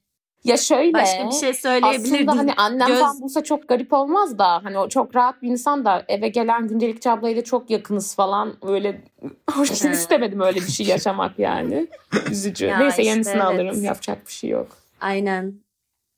[0.44, 2.30] ya şöyle başka bir şey söyleyebilirdim.
[2.30, 3.00] Aslında hani annem Göz...
[3.00, 6.68] falan bulsa çok garip olmaz da hani o çok rahat bir insan da eve gelen
[6.68, 9.02] gündelikçi ablayla çok yakınız falan öyle
[9.52, 11.88] hoş istemedim öyle bir şey yaşamak yani.
[12.32, 12.66] Üzücü.
[12.66, 13.46] Ya Neyse işte, yenisini evet.
[13.46, 14.68] alırım yapacak bir şey yok.
[15.02, 15.54] Aynen.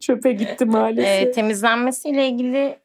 [0.00, 1.26] Çöpe gitti maalesef.
[1.26, 2.78] E, temizlenmesiyle ilgili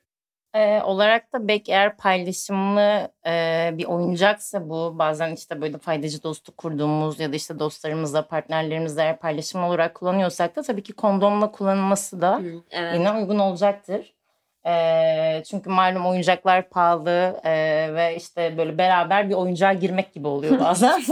[0.53, 6.55] e, olarak da belki eğer paylaşımlı e, bir oyuncaksa bu bazen işte böyle faydacı dostu
[6.55, 12.21] kurduğumuz ya da işte dostlarımızla partnerlerimizle eğer paylaşım olarak kullanıyorsak da tabii ki kondomla kullanılması
[12.21, 12.95] da evet.
[12.95, 14.13] yine uygun olacaktır.
[14.65, 17.51] E, çünkü malum oyuncaklar pahalı e,
[17.93, 21.03] ve işte böyle beraber bir oyuncağa girmek gibi oluyor bazen.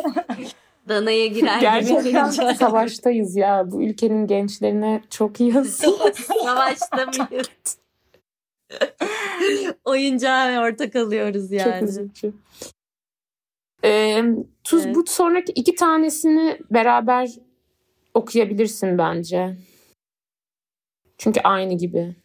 [0.89, 3.71] Danaya girer Gerçekten savaştayız ya.
[3.71, 5.53] Bu ülkenin gençlerine çok iyi
[6.43, 7.77] Savaşta mıyız?
[9.85, 11.79] Oyuncağa ortak alıyoruz yani.
[11.79, 12.33] Çok üzücü.
[13.83, 14.23] Ee,
[14.63, 14.95] Tuz evet.
[14.95, 17.29] bu sonraki iki tanesini beraber
[18.13, 19.57] okuyabilirsin bence.
[21.17, 22.15] Çünkü aynı gibi.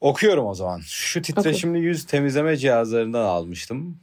[0.00, 0.80] Okuyorum o zaman.
[0.80, 1.88] Şu titreşimli okay.
[1.88, 4.00] yüz temizleme cihazlarından almıştım.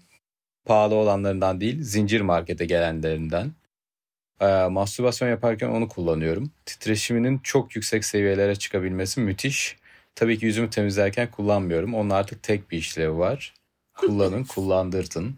[0.65, 3.51] Pahalı olanlarından değil, zincir markete gelenlerinden.
[4.43, 6.51] Ee, mastürbasyon yaparken onu kullanıyorum.
[6.65, 9.77] Titreşiminin çok yüksek seviyelere çıkabilmesi müthiş.
[10.15, 11.93] Tabii ki yüzümü temizlerken kullanmıyorum.
[11.95, 13.53] Onun artık tek bir işlevi var.
[13.93, 15.35] Kullanın, kullandırtın.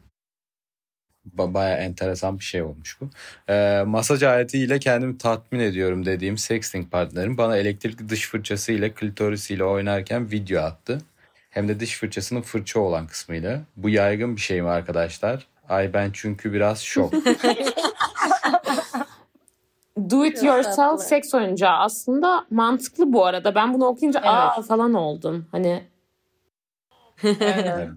[1.26, 3.10] Baya enteresan bir şey olmuş bu.
[3.50, 9.64] Ee, masaj aletiyle kendimi tatmin ediyorum dediğim sexting partnerim bana elektrikli dış fırçası ile klitorisiyle
[9.64, 11.02] oynarken video attı.
[11.50, 13.62] Hem de dış fırçasının fırça olan kısmıyla.
[13.76, 15.48] Bu yaygın bir şey mi arkadaşlar?
[15.70, 17.14] Ay ben çünkü biraz şok.
[20.10, 23.56] Do it yourself seks oyuncağı aslında mantıklı bu arada.
[23.56, 24.30] Ben bunu okuyunca evet.
[24.30, 25.46] aa falan oldum.
[25.52, 25.84] Hani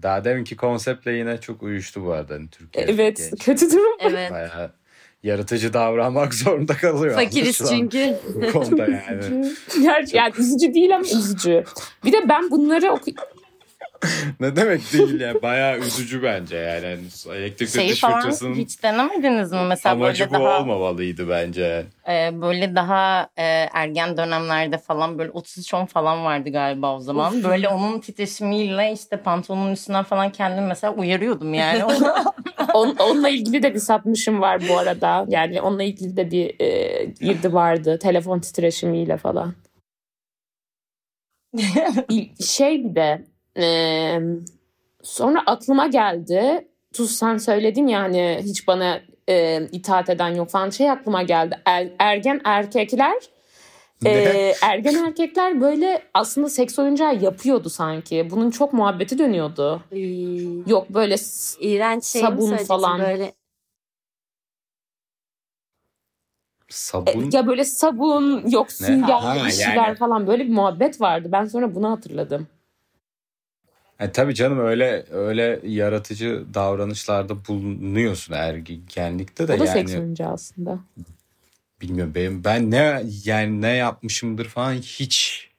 [0.03, 2.33] Daha deminki konseptle yine çok uyuştu bu arada.
[2.33, 3.45] Hani Türkiye evet genç.
[3.45, 3.97] kötü durum.
[3.99, 4.31] Evet.
[4.31, 4.71] Bayağı
[5.23, 7.15] yaratıcı davranmak zorunda kalıyor.
[7.15, 8.19] Fakiriz çünkü.
[8.35, 9.53] Bu konuda yani.
[9.81, 11.63] Gerçi yani üzücü değil ama üzücü.
[12.05, 13.11] Bir de ben bunları oku
[14.39, 16.85] ne demek değil ya bayağı üzücü bence yani.
[16.85, 16.99] yani
[17.39, 19.59] elektrik şey dış fırçasının hiç denemediniz mi?
[19.67, 21.85] Mesela amacı böyle bu daha, olmamalıydı bence.
[22.09, 27.43] E, böyle daha e, ergen dönemlerde falan böyle 33 10 falan vardı galiba o zaman.
[27.43, 31.83] böyle onun titreşimiyle işte pantolonun üstünden falan kendimi mesela uyarıyordum yani.
[32.73, 35.25] On, onunla ilgili de bir satmışım var bu arada.
[35.27, 37.99] Yani onunla ilgili de bir e, girdi vardı.
[37.99, 39.53] Telefon titreşimiyle falan.
[42.39, 43.25] şey bir de
[43.59, 44.21] ee,
[45.03, 46.67] sonra aklıma geldi.
[46.93, 51.59] Tuz sen söyledin ya hani hiç bana e, itaat eden yok falan şey aklıma geldi.
[51.65, 53.15] Er, ergen erkekler
[54.05, 58.27] e, ergen erkekler böyle aslında seks oyuncağı yapıyordu sanki.
[58.31, 59.83] Bunun çok muhabbeti dönüyordu.
[59.91, 59.99] Ee,
[60.71, 61.15] yok böyle
[61.59, 62.99] iğrenç şey sabun falan.
[62.99, 63.33] Böyle
[66.69, 67.31] Sabun.
[67.31, 69.97] E, ya böyle sabun, yok sünger, bir şeyler yani.
[69.97, 71.29] falan böyle bir muhabbet vardı.
[71.31, 72.47] Ben sonra bunu hatırladım.
[73.99, 79.53] E, tabii canım öyle öyle yaratıcı davranışlarda bulunuyorsun ergenlikte de.
[79.53, 80.79] O da yani, seks oyuncağı aslında.
[81.81, 85.49] Bilmiyorum benim ben ne yani ne yapmışımdır falan hiç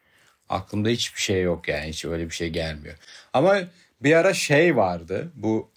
[0.48, 2.94] aklımda hiçbir şey yok yani hiç öyle bir şey gelmiyor.
[3.32, 3.58] Ama
[4.02, 5.68] bir ara şey vardı bu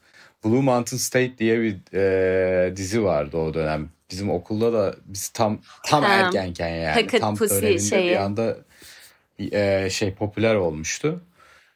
[0.45, 3.89] Blue Mountain State diye bir e, dizi vardı o dönem.
[4.11, 6.13] Bizim okulda da biz tam tam ha.
[6.13, 7.01] ergenken yani.
[7.01, 8.57] Hackett tam öğrenimde bir anda
[9.39, 11.21] e, şey popüler olmuştu.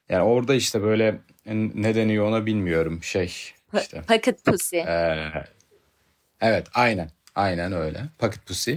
[0.10, 1.20] Yani orada işte böyle
[1.76, 3.34] ne deniyor ona bilmiyorum şey
[3.74, 4.02] işte.
[4.02, 4.78] Pocket Pussy.
[4.78, 5.18] E,
[6.42, 8.74] evet aynen aynen öyle Pocket Pussy.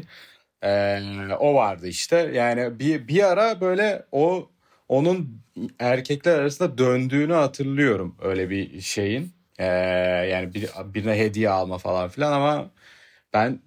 [0.64, 1.00] E,
[1.38, 4.50] o vardı işte yani bir, bir ara böyle o
[4.88, 5.42] onun
[5.78, 9.32] erkekler arasında döndüğünü hatırlıyorum öyle bir şeyin.
[9.58, 9.66] Ee,
[10.30, 12.70] yani bir, birine hediye alma falan filan ama
[13.32, 13.60] ben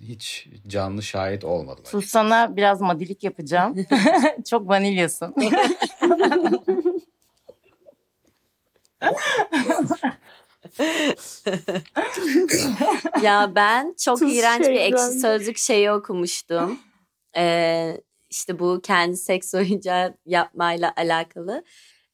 [0.00, 1.84] hiç canlı şahit olmadım.
[1.86, 3.86] Sus sana biraz madilik yapacağım.
[4.50, 5.34] Çok vanilyasın.
[13.22, 14.92] ya ben çok Tuz iğrenç bir şeyden.
[14.92, 16.78] ekşi sözlük şeyi okumuştum.
[17.36, 21.64] Ee, işte bu kendi seks oyuncağı yapmayla alakalı.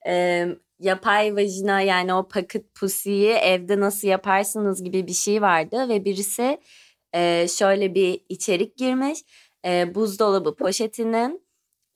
[0.06, 0.46] Ee,
[0.80, 6.60] yapay vajina yani o pocket pussy'yi evde nasıl yaparsınız gibi bir şey vardı ve birisi
[7.14, 9.18] e, şöyle bir içerik girmiş.
[9.64, 11.46] E, buzdolabı poşetinin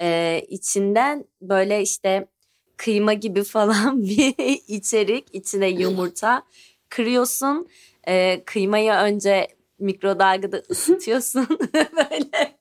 [0.00, 2.28] e, içinden böyle işte
[2.78, 4.34] kıyma gibi falan bir
[4.68, 6.42] içerik içine yumurta
[6.88, 7.68] kırıyorsun.
[8.08, 12.58] E, kıymayı önce mikrodalgada ısıtıyorsun böyle.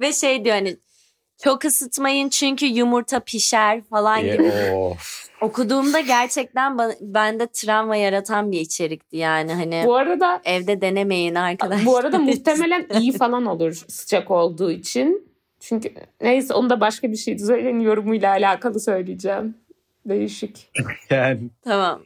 [0.00, 0.76] Ve şey diyor hani
[1.44, 4.52] çok ısıtmayın çünkü yumurta pişer falan gibi.
[4.72, 5.26] of.
[5.40, 11.86] Okuduğumda gerçekten bende travma yaratan bir içerikti yani hani Bu arada evde denemeyin arkadaşlar.
[11.86, 15.35] bu arada muhtemelen iyi falan olur sıcak olduğu için.
[15.60, 19.54] Çünkü neyse onu da başka bir şey Zühre'nin yorumuyla alakalı söyleyeceğim.
[20.08, 20.70] Değişik.
[21.10, 22.02] Yani Tamam.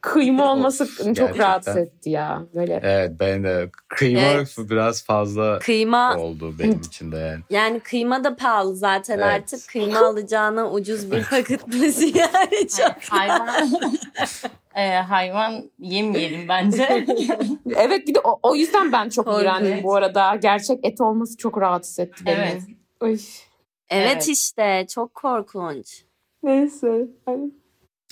[0.00, 1.38] Kıyma olması çok Gerçekten.
[1.38, 2.42] rahatsız etti ya.
[2.54, 4.54] Böyle evet ben de kıyma Evet.
[4.58, 7.40] biraz fazla Kıyma oldu benim için de yani.
[7.50, 9.26] yani kıyma da pahalı zaten Evet.
[9.26, 12.96] artık kıyma alacağına ucuz bir paket buzu yani çok.
[13.10, 13.48] hayvan
[14.74, 17.06] e, hayvan yemeyelim bence.
[17.76, 20.36] Evet bir de o, o yüzden ben çok iğrendim bu arada.
[20.36, 22.34] Gerçek et olması çok rahatsız etti beni.
[22.34, 22.62] Evet.
[23.02, 23.42] Evet,
[23.90, 24.28] Evet.
[24.28, 26.02] işte çok korkunç.
[26.42, 27.06] Neyse.
[27.26, 27.36] Ay.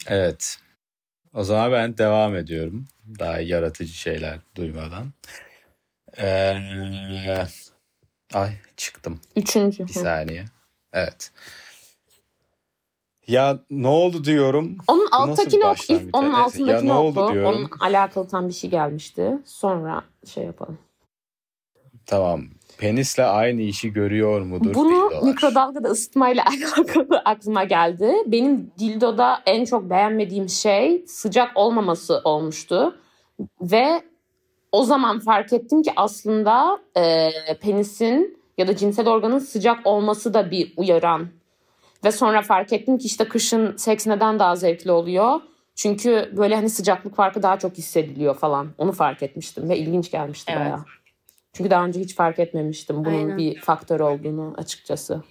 [0.08, 0.56] Evet.
[1.34, 2.86] O zaman ben devam ediyorum.
[3.18, 5.12] Daha yaratıcı şeyler duymadan.
[6.18, 7.46] Ee,
[8.34, 9.20] ay çıktım.
[9.36, 9.86] Üçüncü.
[9.86, 10.44] Bir saniye.
[10.92, 11.32] Evet.
[13.26, 14.76] Ya ne oldu diyorum.
[14.86, 17.32] Onun Bu nasıl alttaki bir ok, onun Neyse, altındaki ya ne oldu oku.
[17.32, 17.54] diyorum.
[17.54, 19.38] Onun alakalı tam bir şey gelmişti.
[19.44, 20.78] Sonra şey yapalım.
[22.06, 22.48] Tamam.
[22.78, 25.22] Penisle aynı işi görüyor mudur Bunu dildolar?
[25.22, 26.44] mikrodalgada ısıtmayla
[26.76, 28.14] alakalı aklıma geldi.
[28.26, 32.96] Benim dildoda en çok beğenmediğim şey sıcak olmaması olmuştu.
[33.60, 34.02] Ve
[34.72, 40.50] o zaman fark ettim ki aslında e, penisin ya da cinsel organın sıcak olması da
[40.50, 41.28] bir uyaran.
[42.04, 45.40] Ve sonra fark ettim ki işte kışın seks neden daha zevkli oluyor?
[45.74, 48.68] Çünkü böyle hani sıcaklık farkı daha çok hissediliyor falan.
[48.78, 50.64] Onu fark etmiştim ve ilginç gelmişti Evet.
[50.64, 50.84] bayağı.
[51.54, 53.38] Çünkü daha önce hiç fark etmemiştim bunun Aynen.
[53.38, 55.22] bir faktör olduğunu açıkçası.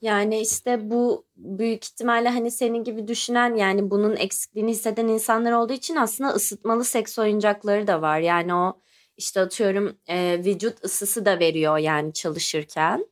[0.00, 5.72] Yani işte bu büyük ihtimalle hani senin gibi düşünen yani bunun eksikliğini hisseden insanlar olduğu
[5.72, 8.18] için aslında ısıtmalı seks oyuncakları da var.
[8.18, 8.80] Yani o
[9.16, 13.06] işte atıyorum e, vücut ısısı da veriyor yani çalışırken.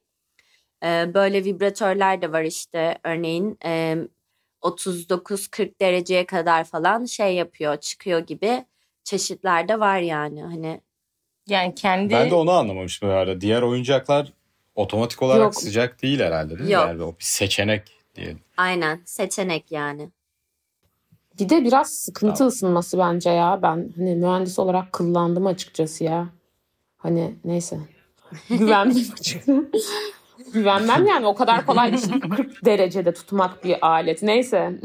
[0.84, 3.96] E, böyle vibratörler de var işte örneğin e,
[4.62, 8.64] 39-40 dereceye kadar falan şey yapıyor çıkıyor gibi
[9.04, 10.80] çeşitler de var yani hani
[11.50, 13.40] Yani kendi Ben de onu anlamamıştım bu arada.
[13.40, 14.32] Diğer oyuncaklar
[14.74, 15.54] otomatik olarak Yok.
[15.54, 16.72] sıcak değil herhalde değil mi?
[16.72, 16.86] Yok.
[16.88, 17.82] Yani o bir seçenek
[18.14, 18.40] diyelim.
[18.56, 20.08] aynen seçenek yani.
[21.40, 22.48] Bir de biraz sıkıntı Tamam.
[22.48, 23.58] ısınması bence ya.
[23.62, 26.28] Ben hani mühendis olarak kıllandım açıkçası ya.
[26.96, 27.78] Hani neyse.
[28.48, 29.70] Güvenmem açıkçası.
[30.52, 34.22] Güvenmem yani o kadar kolay değil 40 derecede tutmak bir alet.
[34.22, 34.80] Neyse.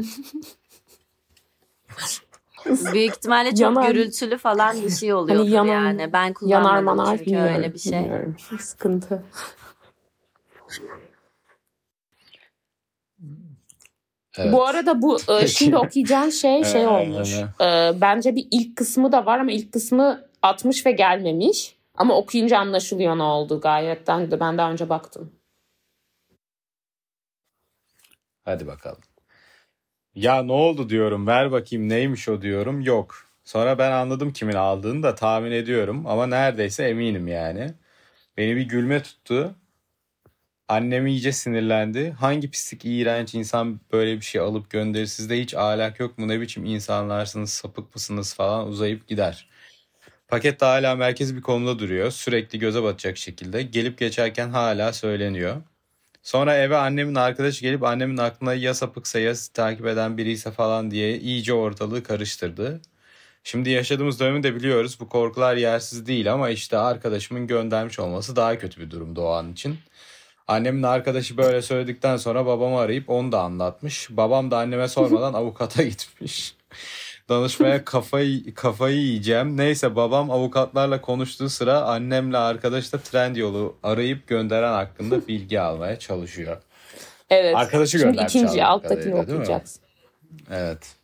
[2.92, 3.90] Büyük ihtimalle çok Yanar.
[3.90, 6.12] gürültülü falan bir şey oluyor Hani yanan- yani.
[6.12, 7.54] Ben Yanar kullanmadım manar çünkü bilmiyorum.
[7.56, 7.92] öyle bir şey.
[7.92, 8.36] bilmiyorum.
[8.60, 9.22] Sıkıntı.
[14.38, 14.52] Evet.
[14.52, 17.34] Bu arada bu e, şimdi okuyacağın şey şey Ee, olmuş.
[17.60, 21.76] E, bence bir ilk kısmı da var ama ilk kısmı 60 ve gelmemiş.
[21.94, 25.32] Ama okuyunca anlaşılıyor ne oldu gayetten de ben daha önce baktım.
[28.44, 28.98] Hadi bakalım.
[30.16, 31.26] Ya ne oldu diyorum.
[31.26, 32.80] Ver bakayım neymiş o diyorum.
[32.80, 33.26] Yok.
[33.44, 36.06] Sonra ben anladım kimin aldığını da tahmin ediyorum.
[36.06, 37.74] Ama neredeyse eminim yani.
[38.36, 39.54] Beni bir gülme tuttu.
[40.68, 42.10] Annem iyice sinirlendi.
[42.10, 45.06] Hangi pislik iğrenç insan böyle bir şey alıp gönderir.
[45.06, 46.28] Sizde hiç ahlak yok mu?
[46.28, 47.50] Ne biçim insanlarsınız?
[47.52, 49.48] Sapık mısınız falan uzayıp gider.
[50.28, 52.10] Paket de hala merkezi bir konumda duruyor.
[52.10, 53.62] Sürekli göze batacak şekilde.
[53.62, 55.62] Gelip geçerken hala söyleniyor.
[56.26, 61.18] Sonra eve annemin arkadaşı gelip annemin aklına ya sapıksa ya takip eden biriyse falan diye
[61.18, 62.80] iyice ortalığı karıştırdı.
[63.44, 65.00] Şimdi yaşadığımız dönemi de biliyoruz.
[65.00, 69.52] Bu korkular yersiz değil ama işte arkadaşımın göndermiş olması daha kötü bir durumdu o an
[69.52, 69.78] için.
[70.48, 74.08] Annemin arkadaşı böyle söyledikten sonra babamı arayıp onu da anlatmış.
[74.10, 76.54] Babam da anneme sormadan avukata gitmiş.
[77.28, 79.56] Danışmaya kafayı kafayı yiyeceğim.
[79.56, 85.98] Neyse babam avukatlarla konuştuğu sıra annemle arkadaş da trend yolu arayıp gönderen hakkında bilgi almaya
[85.98, 86.62] çalışıyor.
[87.30, 87.56] Evet.
[87.56, 89.82] Arkadaşı Şimdi ikinci alttakini okuyacaksın.
[90.50, 90.96] Evet.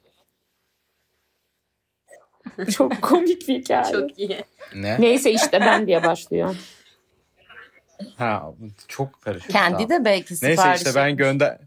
[2.70, 3.92] Çok komik bir hikaye.
[3.92, 4.44] Çok iyi.
[4.74, 5.00] Ne?
[5.00, 6.56] Neyse işte ben diye başlıyor.
[8.16, 8.52] Ha
[8.88, 9.50] çok karışık.
[9.50, 9.90] Kendi Tamam.
[9.90, 11.58] de belki sipariş Neyse işte ben gönder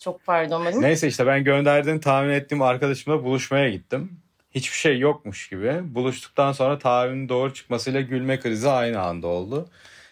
[0.00, 0.82] Çok pardon benim.
[0.82, 4.20] Neyse işte ben gönderdiğini tahmin ettiğim arkadaşımla buluşmaya gittim.
[4.50, 5.94] Hiçbir şey yokmuş gibi.
[5.94, 9.68] Buluştuktan sonra tahminin doğru çıkmasıyla gülme krizi aynı anda oldu.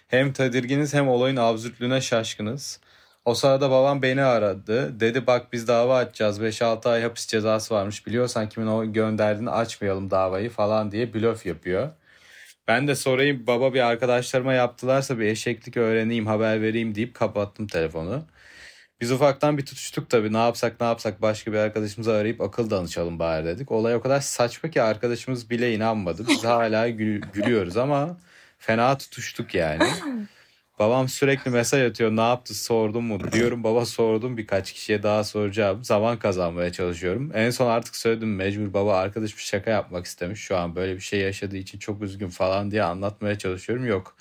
[0.09, 2.81] Hem tedirginiz hem olayın absürtlüğüne şaşkınız.
[3.25, 5.01] O sırada babam beni aradı.
[5.01, 6.41] Dedi bak biz dava açacağız.
[6.41, 8.07] 5-6 ay hapis cezası varmış.
[8.07, 11.91] Biliyorsan kimin o gönderdiğini açmayalım davayı falan diye blöf yapıyor.
[12.69, 18.25] Ben de sorayım baba bir arkadaşlarıma yaptılarsa bir eşeklik öğreneyim haber vereyim deyip kapattım telefonu.
[19.01, 20.33] Biz ufaktan bir tutuştuk tabii.
[20.33, 23.73] Ne yapsak ne yapsak başka bir arkadaşımızı arayıp akıl danışalım bari dedik.
[23.73, 26.25] Olay o kadar saçma ki arkadaşımız bile inanmadı.
[26.29, 28.17] Biz hala gül- gülüyoruz ama
[28.59, 29.89] fena tutuştuk yani.
[30.79, 32.11] Babam sürekli mesaj atıyor.
[32.11, 33.33] Ne yaptı sordum mu?
[33.33, 35.85] Diyorum baba sordum birkaç kişiye daha soracağım.
[35.85, 37.31] Zaman kazanmaya çalışıyorum.
[37.35, 40.41] En son artık söyledim mecbur baba arkadaş bir şaka yapmak istemiş.
[40.41, 43.87] Şu an böyle bir şey yaşadığı için çok üzgün falan diye anlatmaya çalışıyorum.
[43.87, 44.17] Yok.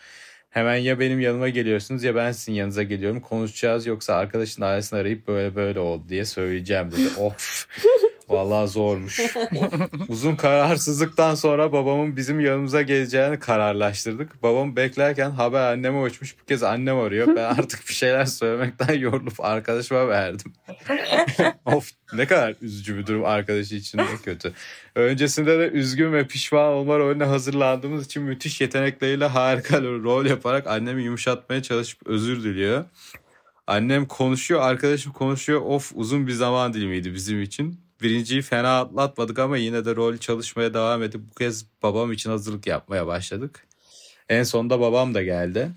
[0.50, 3.22] Hemen ya benim yanıma geliyorsunuz ya ben sizin yanınıza geliyorum.
[3.22, 7.20] Konuşacağız yoksa arkadaşın ailesini arayıp böyle böyle oldu diye söyleyeceğim dedi.
[7.20, 7.68] Of.
[8.30, 9.20] Vallahi zormuş.
[10.08, 14.44] Uzun kararsızlıktan sonra babamın bizim yanımıza geleceğini kararlaştırdık.
[14.44, 16.36] Babam beklerken haber anneme uçmuş.
[16.42, 17.28] Bu kez annem arıyor.
[17.28, 20.54] Ben artık bir şeyler söylemekten yorulup arkadaşıma verdim.
[21.66, 24.54] of ne kadar üzücü bir durum arkadaşı için de kötü.
[24.96, 31.04] Öncesinde de üzgün ve pişman olma rolüne hazırlandığımız için müthiş yetenekleriyle harika rol yaparak annemi
[31.04, 32.86] yumuşatmaya çalışıp özür diliyor.
[33.68, 35.62] Annem konuşuyor, arkadaşım konuşuyor.
[35.62, 37.87] Of uzun bir zaman dilimiydi bizim için.
[38.02, 42.68] Birinciyi fena atlatmadık ama yine de rol çalışmaya devam edip bu kez babam için hazırlık
[42.68, 43.68] yapmaya başladık.
[44.30, 45.72] En sonunda babam da geldi.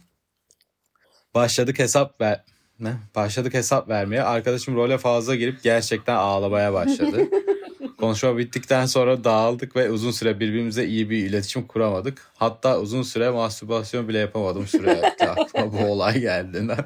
[1.35, 2.45] Başladık hesap ver
[2.81, 2.93] ne?
[3.15, 4.23] Başladık hesap vermeye.
[4.23, 7.29] Arkadaşım role fazla girip gerçekten ağlamaya başladı.
[7.99, 12.31] Konuşma bittikten sonra dağıldık ve uzun süre birbirimize iyi bir iletişim kuramadık.
[12.37, 16.77] Hatta uzun süre mastürbasyon bile yapamadım sürekli aklıma bu olay geldiğinde.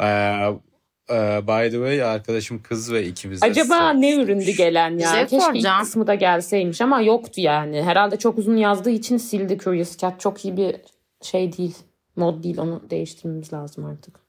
[0.00, 0.48] Ee,
[1.46, 5.08] by the way arkadaşım kız ve ikimiz de Acaba ne üründü gelen ya?
[5.10, 5.82] şey Keşke ilk soracağım.
[5.82, 7.82] kısmı da gelseymiş ama yoktu yani.
[7.82, 10.20] Herhalde çok uzun yazdığı için sildi Curious Cat.
[10.20, 10.76] Çok iyi bir
[11.22, 11.76] şey değil.
[12.16, 14.20] Mod değil onu değiştirmemiz lazım artık.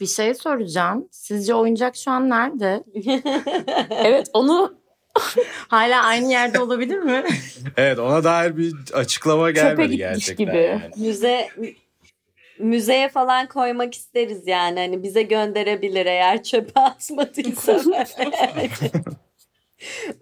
[0.00, 1.08] Bir şey soracağım.
[1.10, 2.84] Sizce oyuncak şu an nerede?
[3.90, 4.78] Evet onu
[5.68, 7.24] Hala aynı yerde olabilir mi?
[7.76, 10.46] Evet ona dair bir açıklama Çöpe gelmedi gitmiş gerçekten.
[10.46, 10.56] gibi.
[10.56, 11.08] yani.
[11.08, 11.48] Müze
[12.58, 14.80] müzeye falan koymak isteriz yani.
[14.80, 17.80] Hani bize gönderebilir eğer çöpe atmadıysa.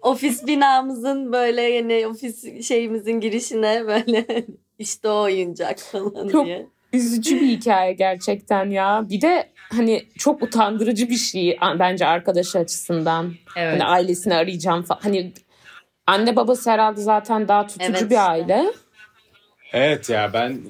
[0.01, 4.25] ofis binamızın böyle yani ofis şeyimizin girişine böyle
[4.79, 6.67] işte o oyuncak falan Çok- diye.
[6.93, 9.05] üzücü bir hikaye gerçekten ya.
[9.09, 13.33] Bir de hani çok utandırıcı bir şey bence arkadaşı açısından.
[13.55, 13.73] Evet.
[13.73, 14.99] Hani ailesini arayacağım falan.
[15.01, 15.33] Hani
[16.07, 18.65] anne babası herhalde zaten daha tutucu Evet bir aile.
[19.73, 20.61] Evet ya ben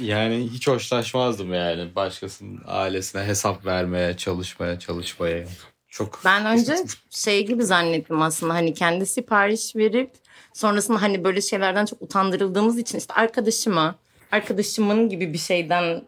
[0.00, 5.44] yani hiç hoşlaşmazdım yani başkasının ailesine hesap vermeye, çalışmaya, çalışmaya.
[5.88, 6.76] Çok Ben önce
[7.10, 10.10] şey gibi zannettim aslında hani kendi sipariş verip
[10.54, 13.94] sonrasında hani böyle şeylerden çok utandırıldığımız için işte arkadaşıma,
[14.32, 16.02] arkadaşımın gibi bir şeyden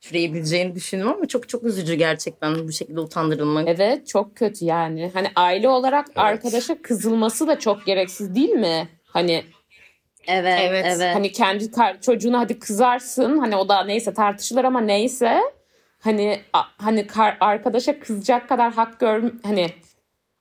[0.00, 3.68] türeyebileceğini düşündüm ama çok çok üzücü gerçekten bu şekilde utandırılmak.
[3.68, 5.10] Evet çok kötü yani.
[5.14, 8.88] Hani aile olarak arkadaşa kızılması da çok gereksiz değil mi?
[9.04, 9.44] Hani
[10.26, 10.86] Evet, Evet.
[10.88, 11.14] evet.
[11.14, 11.70] hani kendi
[12.00, 13.38] çocuğuna hadi kızarsın.
[13.38, 15.40] Hani o da neyse tartışılır ama neyse.
[16.00, 19.66] Hani hani kar- arkadaşa kızacak kadar hak gör hani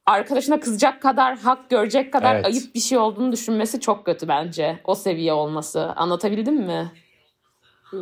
[0.06, 2.46] arkadaşına kızacak kadar hak görecek kadar Evet.
[2.46, 4.80] ayıp bir şey olduğunu düşünmesi çok kötü bence.
[4.84, 5.94] O seviye olması.
[5.96, 6.92] Anlatabildim mi?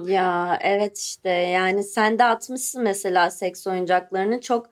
[0.05, 4.69] Ya evet işte yani sen de atmışsın mesela seks oyuncaklarını çok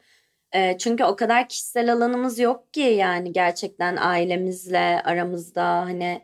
[0.51, 6.21] e, çünkü o kadar kişisel alanımız yok ki yani gerçekten ailemizle aramızda hani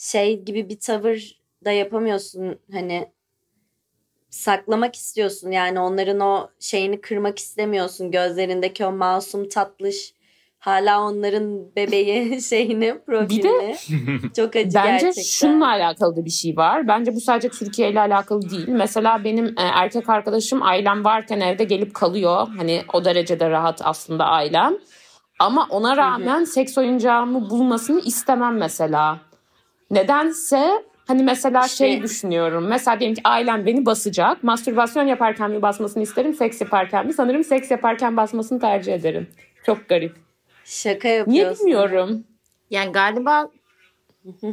[0.00, 3.08] şey gibi bir tavır da yapamıyorsun hani
[4.30, 10.14] saklamak istiyorsun yani onların o şeyini kırmak istemiyorsun gözlerindeki o masum tatlış
[10.58, 13.76] hala onların bebeği şeyini profilini
[14.36, 15.22] çok acı Bence gerçekten.
[15.22, 16.88] şununla alakalı da bir şey var.
[16.88, 18.68] Bence bu sadece Türkiye ile alakalı değil.
[18.68, 22.48] Mesela benim e, erkek arkadaşım ailem varken evde gelip kalıyor.
[22.56, 24.74] Hani o derecede rahat aslında ailem.
[25.38, 29.29] Ama ona rağmen seks oyuncağımı bulmasını istemem mesela.
[29.90, 32.66] Nedense Hani mesela İşte- şey düşünüyorum.
[32.66, 34.42] Mesela diyelim ki ailem beni basacak.
[34.42, 37.12] Mastürbasyon yaparken mi basmasını isterim, seks yaparken mi?
[37.12, 39.28] Sanırım seks yaparken basmasını tercih ederim.
[39.66, 40.16] Çok garip.
[40.64, 41.66] Şaka Niye yapıyorsun.
[41.66, 42.24] bilmiyorum.
[42.70, 43.50] Yani galiba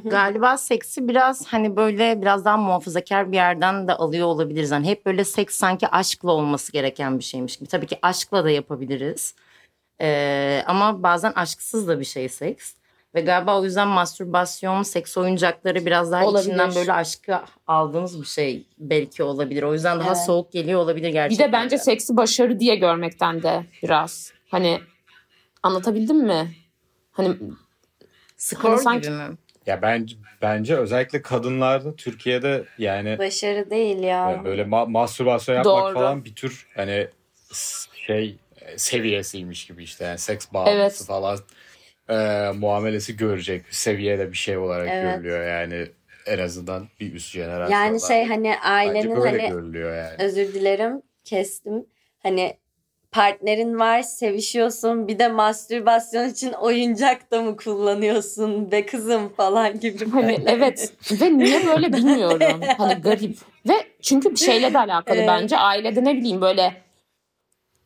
[0.06, 4.72] galiba seksi biraz hani böyle biraz daha muhafazakar bir yerden de alıyor olabiliriz.
[4.72, 7.70] Hani hep böyle seks sanki aşkla olması gereken bir şeymiş gibi.
[7.70, 9.36] Tabii ki aşkla da yapabiliriz.
[10.02, 12.74] Ee, ama bazen aşksız da bir şey seks.
[13.16, 16.48] Ve galiba o yüzden mastürbasyon, seks oyuncakları biraz daha Olabilir.
[16.50, 19.64] içinden böyle aşkı aldığımız bir şey belki olabilir.
[19.64, 20.26] O yüzden daha Evet.
[20.26, 21.48] soğuk geliyor olabilir Bir gerçekten.
[21.50, 24.34] de bence seksi başarı diye görmekten de biraz.
[24.52, 24.80] Hani
[25.64, 26.56] anlatabildim mi?
[27.12, 27.36] Hani
[28.38, 29.38] skor hani sanki- gibi mi?
[29.66, 34.42] Ya bence bence özellikle kadınlarda Türkiye'de yani Başarı değil ya.
[34.46, 35.94] böyle ma- mastürbasyon yapmak Doğru.
[35.94, 37.08] falan bir tür hani
[38.08, 38.38] şey
[38.78, 41.04] seviyesiymiş gibi işte yani seks bağımlısı Evet.
[41.08, 41.40] falan
[42.10, 45.16] e, muamelesi görecek seviyede bir şey olarak Evet.
[45.16, 45.88] görülüyor yani
[46.26, 47.78] en azından bir üst jenerasyon.
[47.78, 50.16] Yani şey hani ailenin hani yani.
[50.20, 51.86] özür dilerim kestim.
[52.24, 52.58] Hani
[53.12, 60.10] partnerin var sevişiyorsun bir de mastürbasyon için oyuncak da mı kullanıyorsun be kızım falan gibi.
[60.10, 62.62] Hani evet ve niye böyle bilmiyorum.
[62.78, 63.38] Hani garip.
[63.68, 65.28] Ve çünkü bir şeyle de alakalı Evet.
[65.28, 65.58] bence.
[65.58, 66.74] Ailede ne bileyim böyle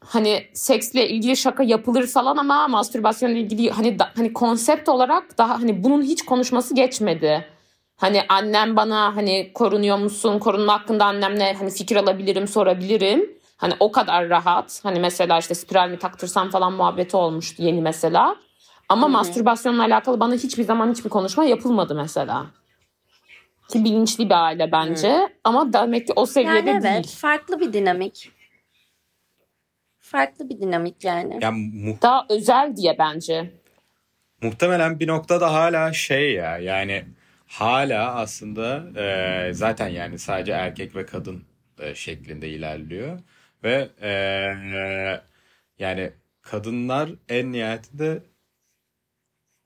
[0.06, 5.62] hani seksle ilgili şaka yapılır falan ama mastürbasyonla ilgili hani da- hani konsept olarak daha
[5.62, 7.46] hani bunun hiç konuşması geçmedi.
[7.98, 10.40] Hani annem bana hani korunuyor musun?
[10.40, 13.30] Korunma hakkında annemle hani fikir alabilirim, sorabilirim.
[13.58, 14.80] Hani o kadar rahat.
[14.84, 18.36] Hani mesela işte spiral mi taktırsam falan muhabbeti olmuştu yeni mesela.
[18.90, 19.12] Ama Hı hı.
[19.12, 22.46] mastürbasyonla alakalı bana hiçbir zaman hiçbir konuşma yapılmadı mesela.
[23.70, 25.30] Ki bilinçli bir aile bence.
[25.44, 27.16] Ama demek ki o seviyede Yani evet değil.
[27.18, 28.32] farklı bir dinamik.
[30.12, 31.40] Farklı bir dinamik yani.
[31.42, 33.52] Yani mu- Daha özel diye bence.
[34.42, 37.06] muhtemelen bir noktada hala şey ya yani
[37.48, 41.44] hala aslında e, zaten yani sadece erkek ve kadın
[41.80, 43.20] e, şeklinde ilerliyor
[43.64, 44.12] ve e,
[45.80, 48.24] yani kadınlar en nihayetinde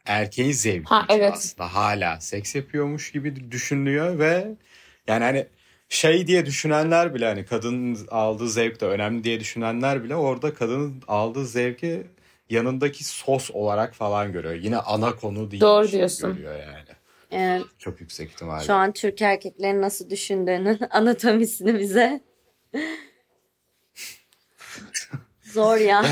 [0.05, 1.33] erkeğin zevki Ha, evet.
[1.33, 4.47] aslında hala seks yapıyormuş gibi düşünülüyor ve
[5.07, 5.47] yani hani
[5.89, 11.03] şey diye düşünenler bile hani kadının aldığı zevk de önemli diye düşünenler bile orada kadının
[11.07, 12.07] aldığı zevki
[12.49, 14.55] yanındaki sos olarak falan görüyor.
[14.55, 15.61] Yine ana konu değil.
[15.61, 16.35] Doğru diyorsun.
[16.35, 16.95] Görüyor yani.
[17.31, 17.63] Evet.
[17.79, 18.65] Çok yüksek ihtimalle.
[18.65, 22.21] Şu an Türk erkeklerin nasıl düşündüğünün anatomisini bize
[25.55, 26.03] zor ya.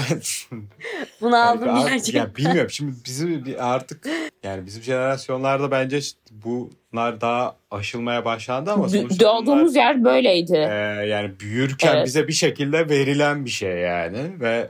[1.22, 2.20] Bunu aldım Yani gerçekten.
[2.20, 4.08] Ya bilmiyorum şimdi bizim bir artık
[4.44, 6.00] yani bizim jenerasyonlarda bence
[6.32, 10.56] bunlar daha aşılmaya başlandı ama sonuçta Doğduğumuz bunlar, yer böyleydi.
[10.56, 12.06] e, yani büyürken Evet.
[12.06, 14.70] bize bir şekilde verilen bir şey yani ve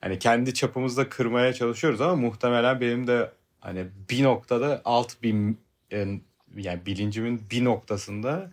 [0.00, 5.34] hani kendi çapımızda kırmaya çalışıyoruz ama muhtemelen benim de hani bir noktada alt bir
[6.56, 8.50] yani bilincimin bir noktasında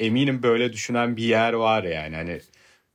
[0.00, 2.40] eminim böyle düşünen bir yer var yani hani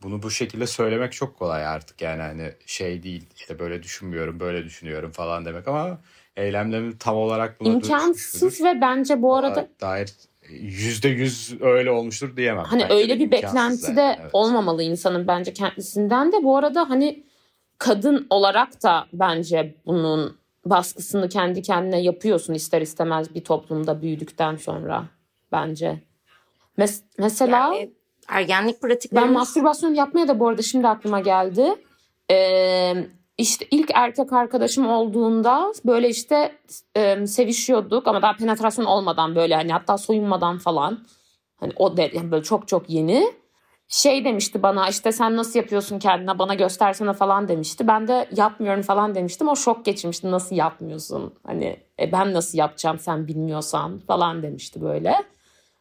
[0.03, 4.63] bunu bu şekilde söylemek çok kolay artık yani hani şey değil işte böyle düşünmüyorum böyle
[4.63, 5.97] düşünüyorum falan demek ama
[6.35, 10.09] eylemlerim tam olarak buna İmkansız ve bence bu arada dair
[10.49, 12.63] yüzde yüz öyle olmuştur diyemem.
[12.63, 14.29] Hani Bence öyle bir beklenti zaten, de evet.
[14.33, 16.43] olmamalı insanın bence kendisinden de.
[16.43, 17.23] Bu arada hani
[17.77, 25.05] kadın olarak da bence bunun baskısını kendi kendine yapıyorsun ister istemez bir toplumda büyüdükten sonra
[25.51, 25.99] bence.
[26.77, 27.91] Mes- mesela Yani
[28.27, 31.75] ergenlik ben pratiklerimiz mastürbasyon yapmaya da bu arada şimdi aklıma geldi.
[32.31, 32.93] Ee,
[33.37, 36.51] işte ilk erkek arkadaşım olduğunda böyle işte
[36.95, 40.99] e, sevişiyorduk ama daha penetrasyon olmadan böyle hani hatta soyunmadan falan.
[41.59, 43.33] Hani o de, yani böyle çok çok yeni.
[43.87, 47.87] Şey demişti bana işte sen nasıl yapıyorsun kendine bana göstersene falan demişti.
[47.87, 49.47] Ben de yapmıyorum falan demiştim.
[49.47, 51.33] O şok geçirmişti nasıl yapmıyorsun?
[51.45, 55.15] Hani e, ben nasıl yapacağım sen bilmiyorsan falan demişti böyle.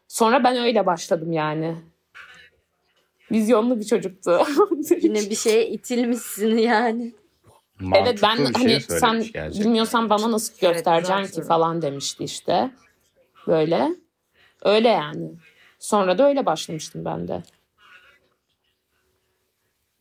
[0.09, 1.77] Sonra ben öyle başladım yani.
[3.33, 4.41] Vizyonlu bir çocuktu.
[5.03, 7.13] Yine bir şeye itilmişsin yani.
[7.95, 9.53] evet ben Mantıklı şey hani sen gerçekten.
[9.65, 12.71] bilmiyorsan bana nasıl Evet, göstereceksin güzel ki falan demişti işte.
[13.47, 13.89] Böyle.
[14.65, 15.31] Öyle yani.
[15.79, 17.43] Sonra da öyle başlamıştım ben de.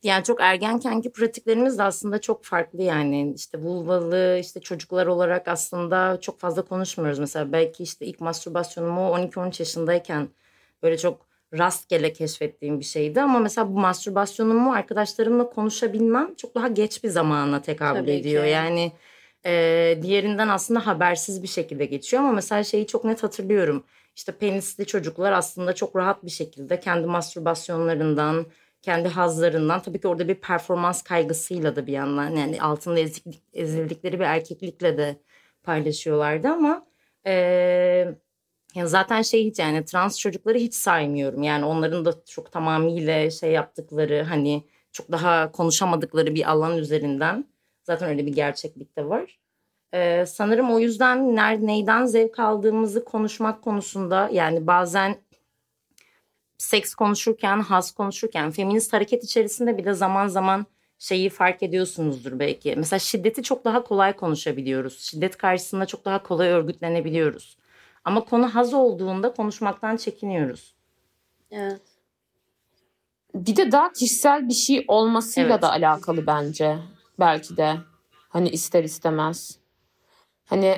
[0.03, 6.17] Yani çok ergenkenki pratiklerimiz de aslında çok farklı yani işte vulvalı işte çocuklar olarak aslında
[6.21, 7.19] çok fazla konuşmuyoruz.
[7.19, 10.29] Mesela belki işte ilk mastürbasyonumu 12-13 yaşındayken
[10.83, 17.03] böyle çok rastgele keşfettiğim bir şeydi ama mesela bu mastürbasyonumu arkadaşlarımla konuşabilmem çok daha geç
[17.03, 18.43] bir zamana tekabül Tabii ediyor.
[18.43, 18.49] ki.
[18.49, 18.91] Yani
[19.45, 23.83] e, diğerinden aslında habersiz bir şekilde geçiyor ama mesela şeyi çok net hatırlıyorum.
[24.15, 28.45] İşte penisli çocuklar aslında çok rahat bir şekilde kendi mastürbasyonlarından,
[28.81, 32.99] kendi hazlarından tabii ki orada bir performans kaygısıyla da bir yandan yani altında
[33.53, 35.15] ezildikleri bir erkeklikle de
[35.63, 36.85] paylaşıyorlardı ama
[37.25, 38.15] eee,
[38.75, 41.43] Yani zaten şey hiç yani trans çocukları hiç saymıyorum.
[41.43, 47.45] Yani onların da çok tamamıyla şey yaptıkları hani çok daha konuşamadıkları bir alan üzerinden
[47.83, 49.39] zaten öyle bir gerçeklik de var.
[49.93, 55.17] Ee, sanırım o yüzden ner, neyden zevk aldığımızı konuşmak konusunda yani bazen
[56.57, 60.65] seks konuşurken, haz konuşurken, feminist hareket içerisinde bir de zaman zaman
[60.99, 62.75] şeyi fark ediyorsunuzdur belki.
[62.77, 64.99] Mesela şiddeti çok daha kolay konuşabiliyoruz.
[64.99, 67.57] Şiddet karşısında çok daha kolay örgütlenebiliyoruz.
[68.05, 70.75] Ama konu haz olduğunda konuşmaktan çekiniyoruz.
[71.51, 71.81] Evet.
[73.35, 75.61] Bir de daha kişisel bir şey olmasıyla Evet.
[75.61, 76.77] da alakalı bence.
[77.19, 77.75] Belki de.
[78.29, 79.57] Hani ister istemez.
[80.45, 80.75] Hani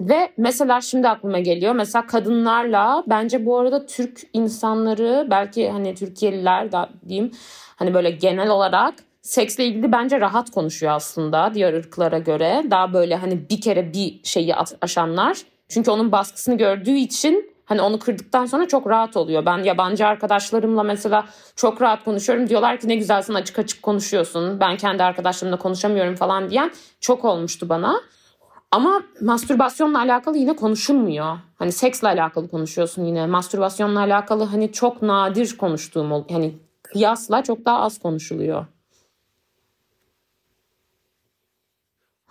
[0.00, 1.74] ve mesela şimdi aklıma geliyor.
[1.74, 7.30] Mesela kadınlarla bence bu arada Türk insanları belki hani Türkiye'liler da diyeyim
[7.76, 12.64] hani böyle genel olarak seksle ilgili bence rahat konuşuyor aslında diğer ırklara göre.
[12.70, 15.42] Daha böyle hani bir kere bir şeyi aşanlar.
[15.68, 19.46] Çünkü onun baskısını gördüğü için hani onu kırdıktan sonra çok rahat oluyor.
[19.46, 21.24] Ben yabancı arkadaşlarımla mesela
[21.56, 22.48] çok rahat konuşuyorum.
[22.48, 24.60] Diyorlar ki ne güzelsin açık açık konuşuyorsun.
[24.60, 28.00] Ben kendi arkadaşlarımla konuşamıyorum falan diyen çok olmuştu bana.
[28.70, 31.38] Ama mastürbasyonla alakalı yine konuşulmuyor.
[31.54, 33.26] Hani seksle alakalı konuşuyorsun yine.
[33.26, 38.66] Mastürbasyonla alakalı hani çok nadir konuştuğum hani kıyasla çok daha az konuşuluyor.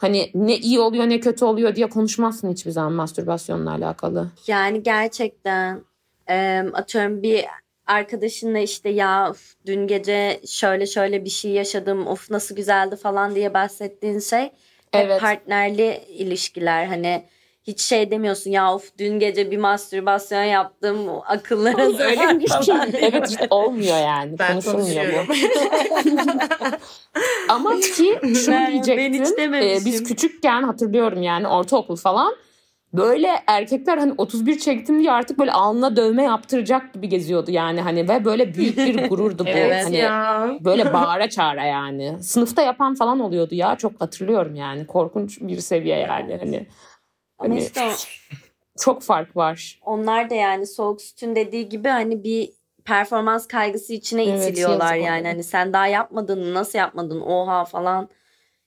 [0.03, 4.27] Hani ne iyi oluyor ne kötü oluyor diye konuşmazsın hiçbir zaman mastürbasyonla alakalı.
[4.47, 5.81] Yani gerçekten
[6.29, 7.45] e, atıyorum bir
[7.87, 13.35] arkadaşınla işte ya of, dün gece şöyle şöyle bir şey yaşadım of nasıl güzeldi falan
[13.35, 14.51] diye bahsettiğin şey
[14.93, 15.21] Evet.
[15.21, 17.23] partnerli ilişkiler hani
[17.67, 20.97] hiç şey demiyorsun ya of dün gece bir mastürbasyon yaptım
[21.27, 22.15] akıllara zarar
[22.47, 22.89] falan.
[23.01, 24.39] evet hiç olmuyor yani.
[24.39, 24.71] Ben bu.
[24.71, 25.27] konuşuyorum.
[27.49, 29.13] Ama ki şunu Ben- diyecektim.
[29.13, 29.85] ben hiç dememişim.
[29.85, 32.35] biz küçükken hatırlıyorum yani ortaokul falan.
[32.93, 38.09] Böyle erkekler hani 31 çektim diye artık böyle alnına dövme yaptıracak gibi geziyordu yani hani
[38.09, 39.49] ve böyle büyük bir gururdu bu.
[39.49, 40.49] evet hani ya.
[40.61, 42.23] böyle bağıra çağıra yani.
[42.23, 44.87] Sınıfta yapan falan oluyordu ya çok hatırlıyorum yani.
[44.87, 46.67] Korkunç bir seviye yani hani.
[47.39, 47.91] Ama Hani- işte
[48.79, 49.79] Çok fark var.
[49.85, 52.49] onlar da yani soğuk sütün dediği gibi hani bir
[52.85, 55.19] performans kaygısı içine Evet, itiliyorlar yani.
[55.19, 55.33] onlara.
[55.33, 56.53] Hani sen daha yapmadın?
[56.53, 57.21] Nasıl yapmadın?
[57.21, 58.09] Oha falan.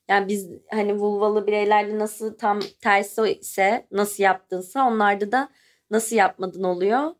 [0.08, 5.48] Yani biz hani vulvalı bireylerde nasıl tam tersi ise nasıl yaptınsa onlarda da
[5.90, 7.14] nasıl yapmadın oluyor.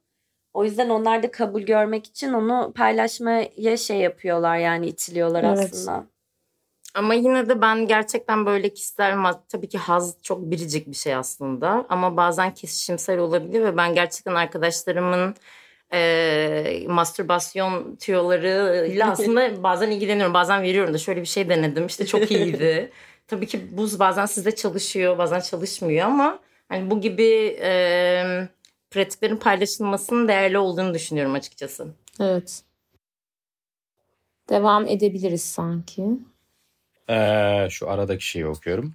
[0.53, 5.59] O yüzden onlar da kabul görmek için onu paylaşmaya şey yapıyorlar yani itiliyorlar Evet.
[5.59, 6.07] aslında.
[6.97, 11.87] Ama yine de ben gerçekten böyle kişisel tabii ki haz çok biricik bir şey aslında
[11.89, 15.35] ama bazen kesişimsel olabilir ve ben gerçekten arkadaşlarımın
[15.93, 22.31] e, mastürbasyon tüyolarıyla aslında bazen ilgileniyorum bazen veriyorum da şöyle bir şey denedim işte çok
[22.31, 22.93] iyiydi.
[23.29, 26.39] tabii ki bu bazen sizde çalışıyor bazen çalışmıyor ama
[26.69, 28.49] hani bu gibi e,
[28.91, 31.87] pratiklerin paylaşılmasının değerli olduğunu düşünüyorum açıkçası.
[32.21, 32.63] Evet.
[34.49, 36.03] Devam edebiliriz sanki.
[37.11, 38.95] Ee, şu aradaki şeyi okuyorum.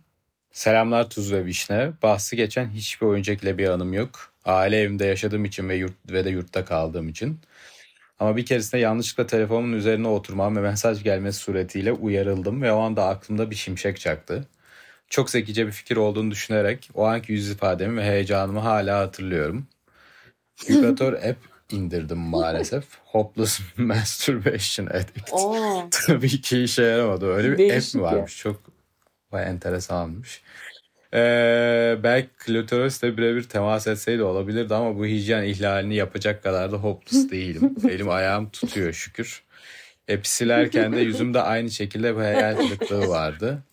[0.52, 1.92] Selamlar Tuz ve Vişne.
[2.04, 4.34] Bahsi geçen hiçbir oyuncakla bir anım yok.
[4.46, 7.40] Aile evimde yaşadığım için ve yurt ve de yurtta kaldığım için.
[8.20, 13.08] Ama bir keresinde yanlışlıkla telefonumun üzerine oturmam ve mesaj gelmesi suretiyle uyarıldım ve o anda
[13.08, 14.48] aklımda bir şimşek çaktı.
[15.10, 19.68] Çok zekice bir fikir olduğunu düşünerek o anki yüz ifademi ve heyecanımı hala hatırlıyorum.
[20.70, 22.84] Vibratör app indirdim maalesef.
[23.06, 25.30] Hopeless Masturbation Addict.
[25.32, 25.88] Oo.
[25.92, 27.26] Tabii ki işe yaramadı.
[27.34, 28.12] Öyle bir Değişik app mi ya.
[28.12, 28.38] varmış?
[28.38, 28.62] Çok
[29.32, 30.42] vay enteresanmış.
[31.14, 37.32] Ee, belki klitorisle birebir temas etseydi olabilirdi ama bu hijyen ihlalini yapacak kadar da hopeless
[37.32, 37.76] değilim.
[37.90, 39.44] Elim ayağım tutuyor şükür.
[40.14, 43.64] App'i silerken de yüzümde aynı şekilde bir hayal kırıklığı vardı.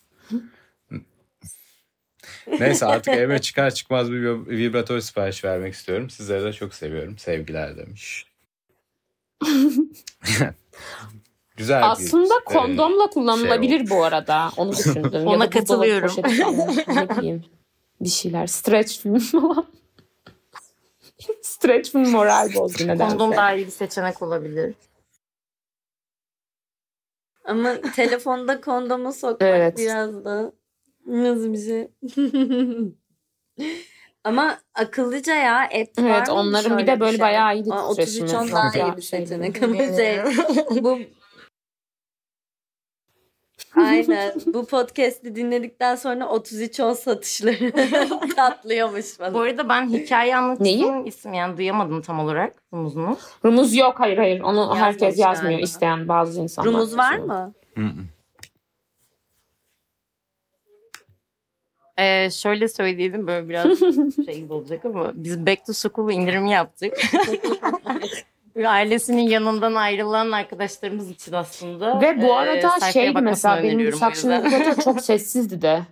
[2.60, 6.10] Neyse artık eve çıkar çıkmaz bir vibratör sipariş vermek istiyorum.
[6.10, 7.18] Sizleri de çok seviyorum.
[7.18, 8.26] Sevgiler demiş.
[11.56, 13.90] Güzel bir Aslında e, kondomla kullanılabilir olmuş.
[13.90, 14.50] bu arada.
[14.56, 15.10] Onu düşündüm.
[15.12, 16.08] Ya Ona buzdolabı katılıyorum.
[16.08, 17.42] falan.
[18.00, 18.46] Bir şeyler.
[18.46, 19.66] Stretch film falan.
[21.42, 23.04] Stretch film moral bozdu nedense.
[23.04, 24.74] Kondom daha iyi bir seçenek olabilir.
[27.44, 29.78] Ama telefonda kondomu sokmak Evet.
[29.78, 30.52] biraz da
[31.08, 31.88] nasıl bir şey?
[34.24, 37.20] Ama akıllıca ya app var Evet mı onların bir şöyle de böyle şey?
[37.20, 38.24] bayağı iyi Aa, titreşimi.
[38.24, 39.20] 33 on Çok daha güzel iyi bir şey.
[39.26, 40.18] seçenek ama şey,
[40.82, 40.98] bu
[43.76, 44.32] Aynen.
[44.46, 47.72] Bu podcast'i dinledikten sonra 33 10 satışları
[48.36, 49.34] patlıyormuş falan.
[49.34, 51.04] Bu arada ben hikaye anlatayım Neyi?
[51.08, 53.16] isim yani duyamadım tam olarak rumuzunu.
[53.44, 54.40] Rumuz yok hayır hayır.
[54.40, 55.50] Onu herkes yazmıyor.
[55.52, 55.64] galiba.
[55.64, 56.72] isteyen bazı insanlar.
[56.72, 57.54] Rumuz var mı?
[57.74, 57.92] Hı hı.
[61.98, 63.78] Ee, şöyle söyleyelim böyle biraz
[64.26, 66.94] şey olacak ama biz Back to School indirimi yaptık.
[68.66, 72.00] Ailesinin yanından ayrılan arkadaşlarımız için aslında.
[72.00, 73.80] Ve bu e, arada şeydi bakmasını mesela benim.
[73.80, 75.82] Educator çok sessizdi de.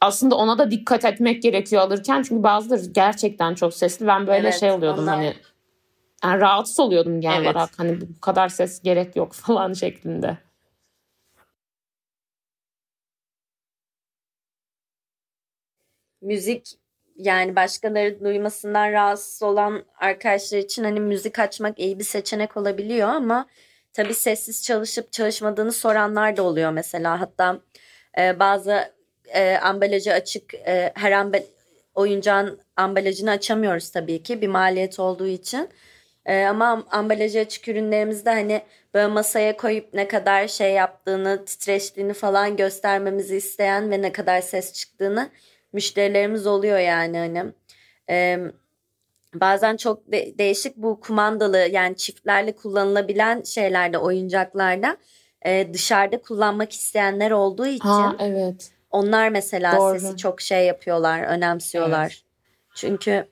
[0.00, 4.06] Aslında ona da dikkat etmek gerekiyor alırken çünkü bazıları gerçekten çok sesli.
[4.06, 5.34] Ben böyle Evet, şey oluyordum onlar- hani
[6.24, 7.56] yani rahatsız oluyordum genel Evet.
[7.56, 10.38] olarak hani bu kadar ses gerek yok falan şeklinde.
[16.20, 16.78] Müzik
[17.16, 23.46] yani başkaları duymasından rahatsız olan arkadaşlar için hani müzik açmak iyi bir seçenek olabiliyor ama
[23.92, 27.20] tabii sessiz çalışıp çalışmadığını soranlar da oluyor mesela.
[27.20, 27.60] Hatta
[28.18, 28.92] e, bazı
[29.28, 31.38] e, ambalajı açık e, her amba
[31.94, 35.68] oyuncağın ambalajını açamıyoruz tabii ki bir maliyet olduğu için.
[36.26, 38.62] E, ama am- ambalajı açık ürünlerimizde hani
[38.94, 44.72] böyle masaya koyup ne kadar şey yaptığını, titreştiğini falan göstermemizi isteyen ve ne kadar ses
[44.72, 45.30] çıktığını
[45.76, 47.44] müşterilerimiz oluyor yani hani.
[48.10, 48.38] Ee,
[49.34, 54.96] bazen çok de- değişik bu kumandalı yani çiftlerle kullanılabilen şeylerde oyuncaklarda
[55.46, 58.70] e, dışarıda kullanmak isteyenler olduğu için Ha evet.
[58.90, 60.00] onlar mesela Doğru.
[60.00, 62.24] sesi çok şey yapıyorlar, önemsiyorlar.
[62.74, 63.26] Çünkü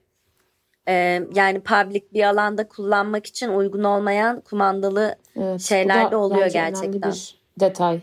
[0.88, 5.60] e, yani public bir alanda kullanmak için uygun olmayan kumandalı evet.
[5.60, 7.12] Şeyler de oluyor gerçekten.
[7.12, 8.00] bir detay.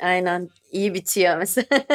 [0.00, 1.66] Aynen iyi bitiyor mesela.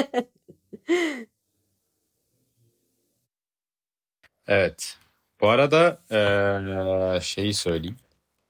[4.48, 4.98] Evet.
[5.42, 7.96] Bu arada eee, şeyi söyleyeyim.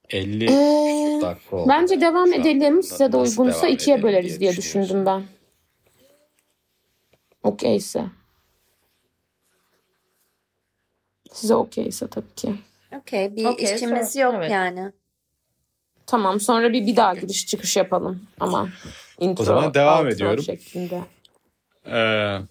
[0.09, 1.69] 50 Ee, dakika oldu.
[1.69, 2.83] Bence devam edelim.
[2.83, 4.81] Size de uygunsa ikiye böleriz diye düşünüyorsun.
[4.81, 5.23] düşündüm ben.
[7.43, 8.05] Okeyse.
[11.31, 12.55] Size okeyse tabii ki.
[13.01, 14.51] Okey bir Okey, işimiz sonra- yok evet.
[14.51, 14.91] yani.
[16.07, 18.69] Tamam sonra bir bir daha giriş çıkış yapalım ama
[19.19, 20.43] intro zaman devam outro ediyorum.
[20.43, 21.01] şeklinde.
[21.85, 22.41] Eee,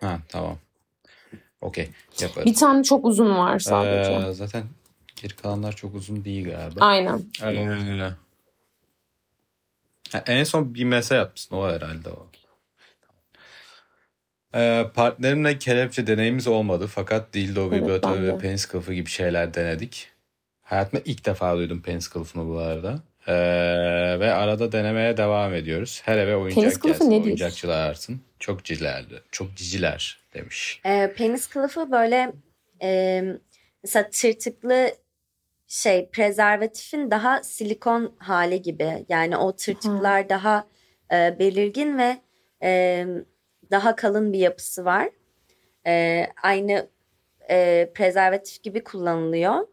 [0.00, 0.58] ha tamam.
[1.60, 1.88] Okey
[2.20, 2.46] yaparız.
[2.46, 4.12] Bir tane çok uzun var sadece.
[4.12, 4.64] Eee, zaten
[5.16, 6.84] geri kalanlar çok uzun değil galiba.
[6.84, 7.22] Aynen.
[7.42, 8.12] Eee,
[10.12, 12.26] ha, en son bir mesaj yapmışsın o herhalde o.
[14.54, 19.54] Eee, partnerimle kelepçe deneyimiz olmadı fakat dildo, Evet, vibratör ben ve penis kılıfı gibi şeyler
[19.54, 20.08] denedik.
[20.62, 23.02] Hayatımda ilk defa duydum penis kılıfını bu arada.
[23.28, 23.34] Eee,
[24.20, 26.02] ve arada denemeye devam ediyoruz.
[26.04, 27.24] Her eve oyuncak Penis kılıfı gelsin, nedir?
[27.24, 28.20] oyuncakçılar artsın.
[28.38, 30.80] Çok cilerdi, çok ciciler demiş.
[30.86, 32.32] Ee, penis kılıfı böyle
[32.82, 33.22] e,
[33.82, 34.90] mesela tırtıklı
[35.66, 39.06] şey prezervatifin daha silikon hali gibi.
[39.08, 40.66] Yani o tırtıklar daha
[41.12, 42.16] e, belirgin ve
[42.62, 43.06] e,
[43.70, 45.08] daha kalın bir yapısı var.
[45.86, 46.88] E, aynı
[47.50, 49.66] e, prezervatif gibi kullanılıyor.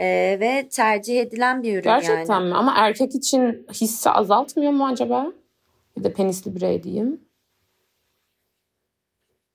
[0.00, 2.48] E, ve tercih edilen bir ürün Gerçekten yani.
[2.48, 2.54] mi?
[2.54, 5.32] Ama erkek için hissi azaltmıyor mu acaba?
[5.96, 7.20] Bir de penisli birey diyeyim.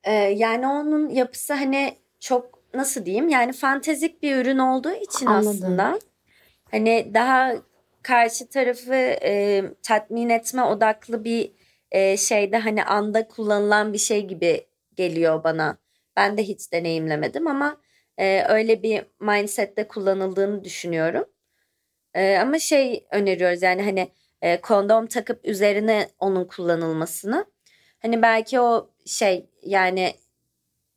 [0.03, 5.49] Ee, yani onun yapısı hani çok nasıl diyeyim yani fantezik bir ürün olduğu için Anladım.
[5.49, 5.99] aslında
[6.71, 7.53] hani daha
[8.01, 8.93] karşı tarafı
[9.23, 11.51] e, tatmin etme odaklı bir
[11.91, 15.77] e, şeyde hani anda kullanılan bir şey gibi geliyor bana.
[16.15, 17.77] Ben de hiç deneyimlemedim ama
[18.17, 21.25] e, öyle bir mindsette kullanıldığını düşünüyorum.
[22.13, 24.11] E, ama şey öneriyoruz yani hani
[24.41, 27.45] e, kondom takıp üzerine onun kullanılmasını.
[28.01, 30.13] Hani belki o şey yani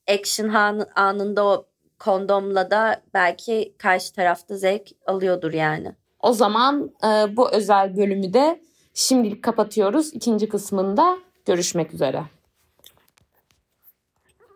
[0.08, 0.48] action
[0.94, 5.94] anında o kondomla da belki karşı tarafta zevk alıyordur yani.
[6.20, 8.60] O zaman e, bu özel bölümü de
[8.94, 10.14] şimdilik kapatıyoruz.
[10.14, 12.22] İkinci kısmında görüşmek üzere.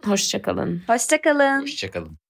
[0.04, 0.82] Hoşçakalın.
[0.86, 1.62] Hoşçakalın.
[1.62, 2.21] Hoşçakalın.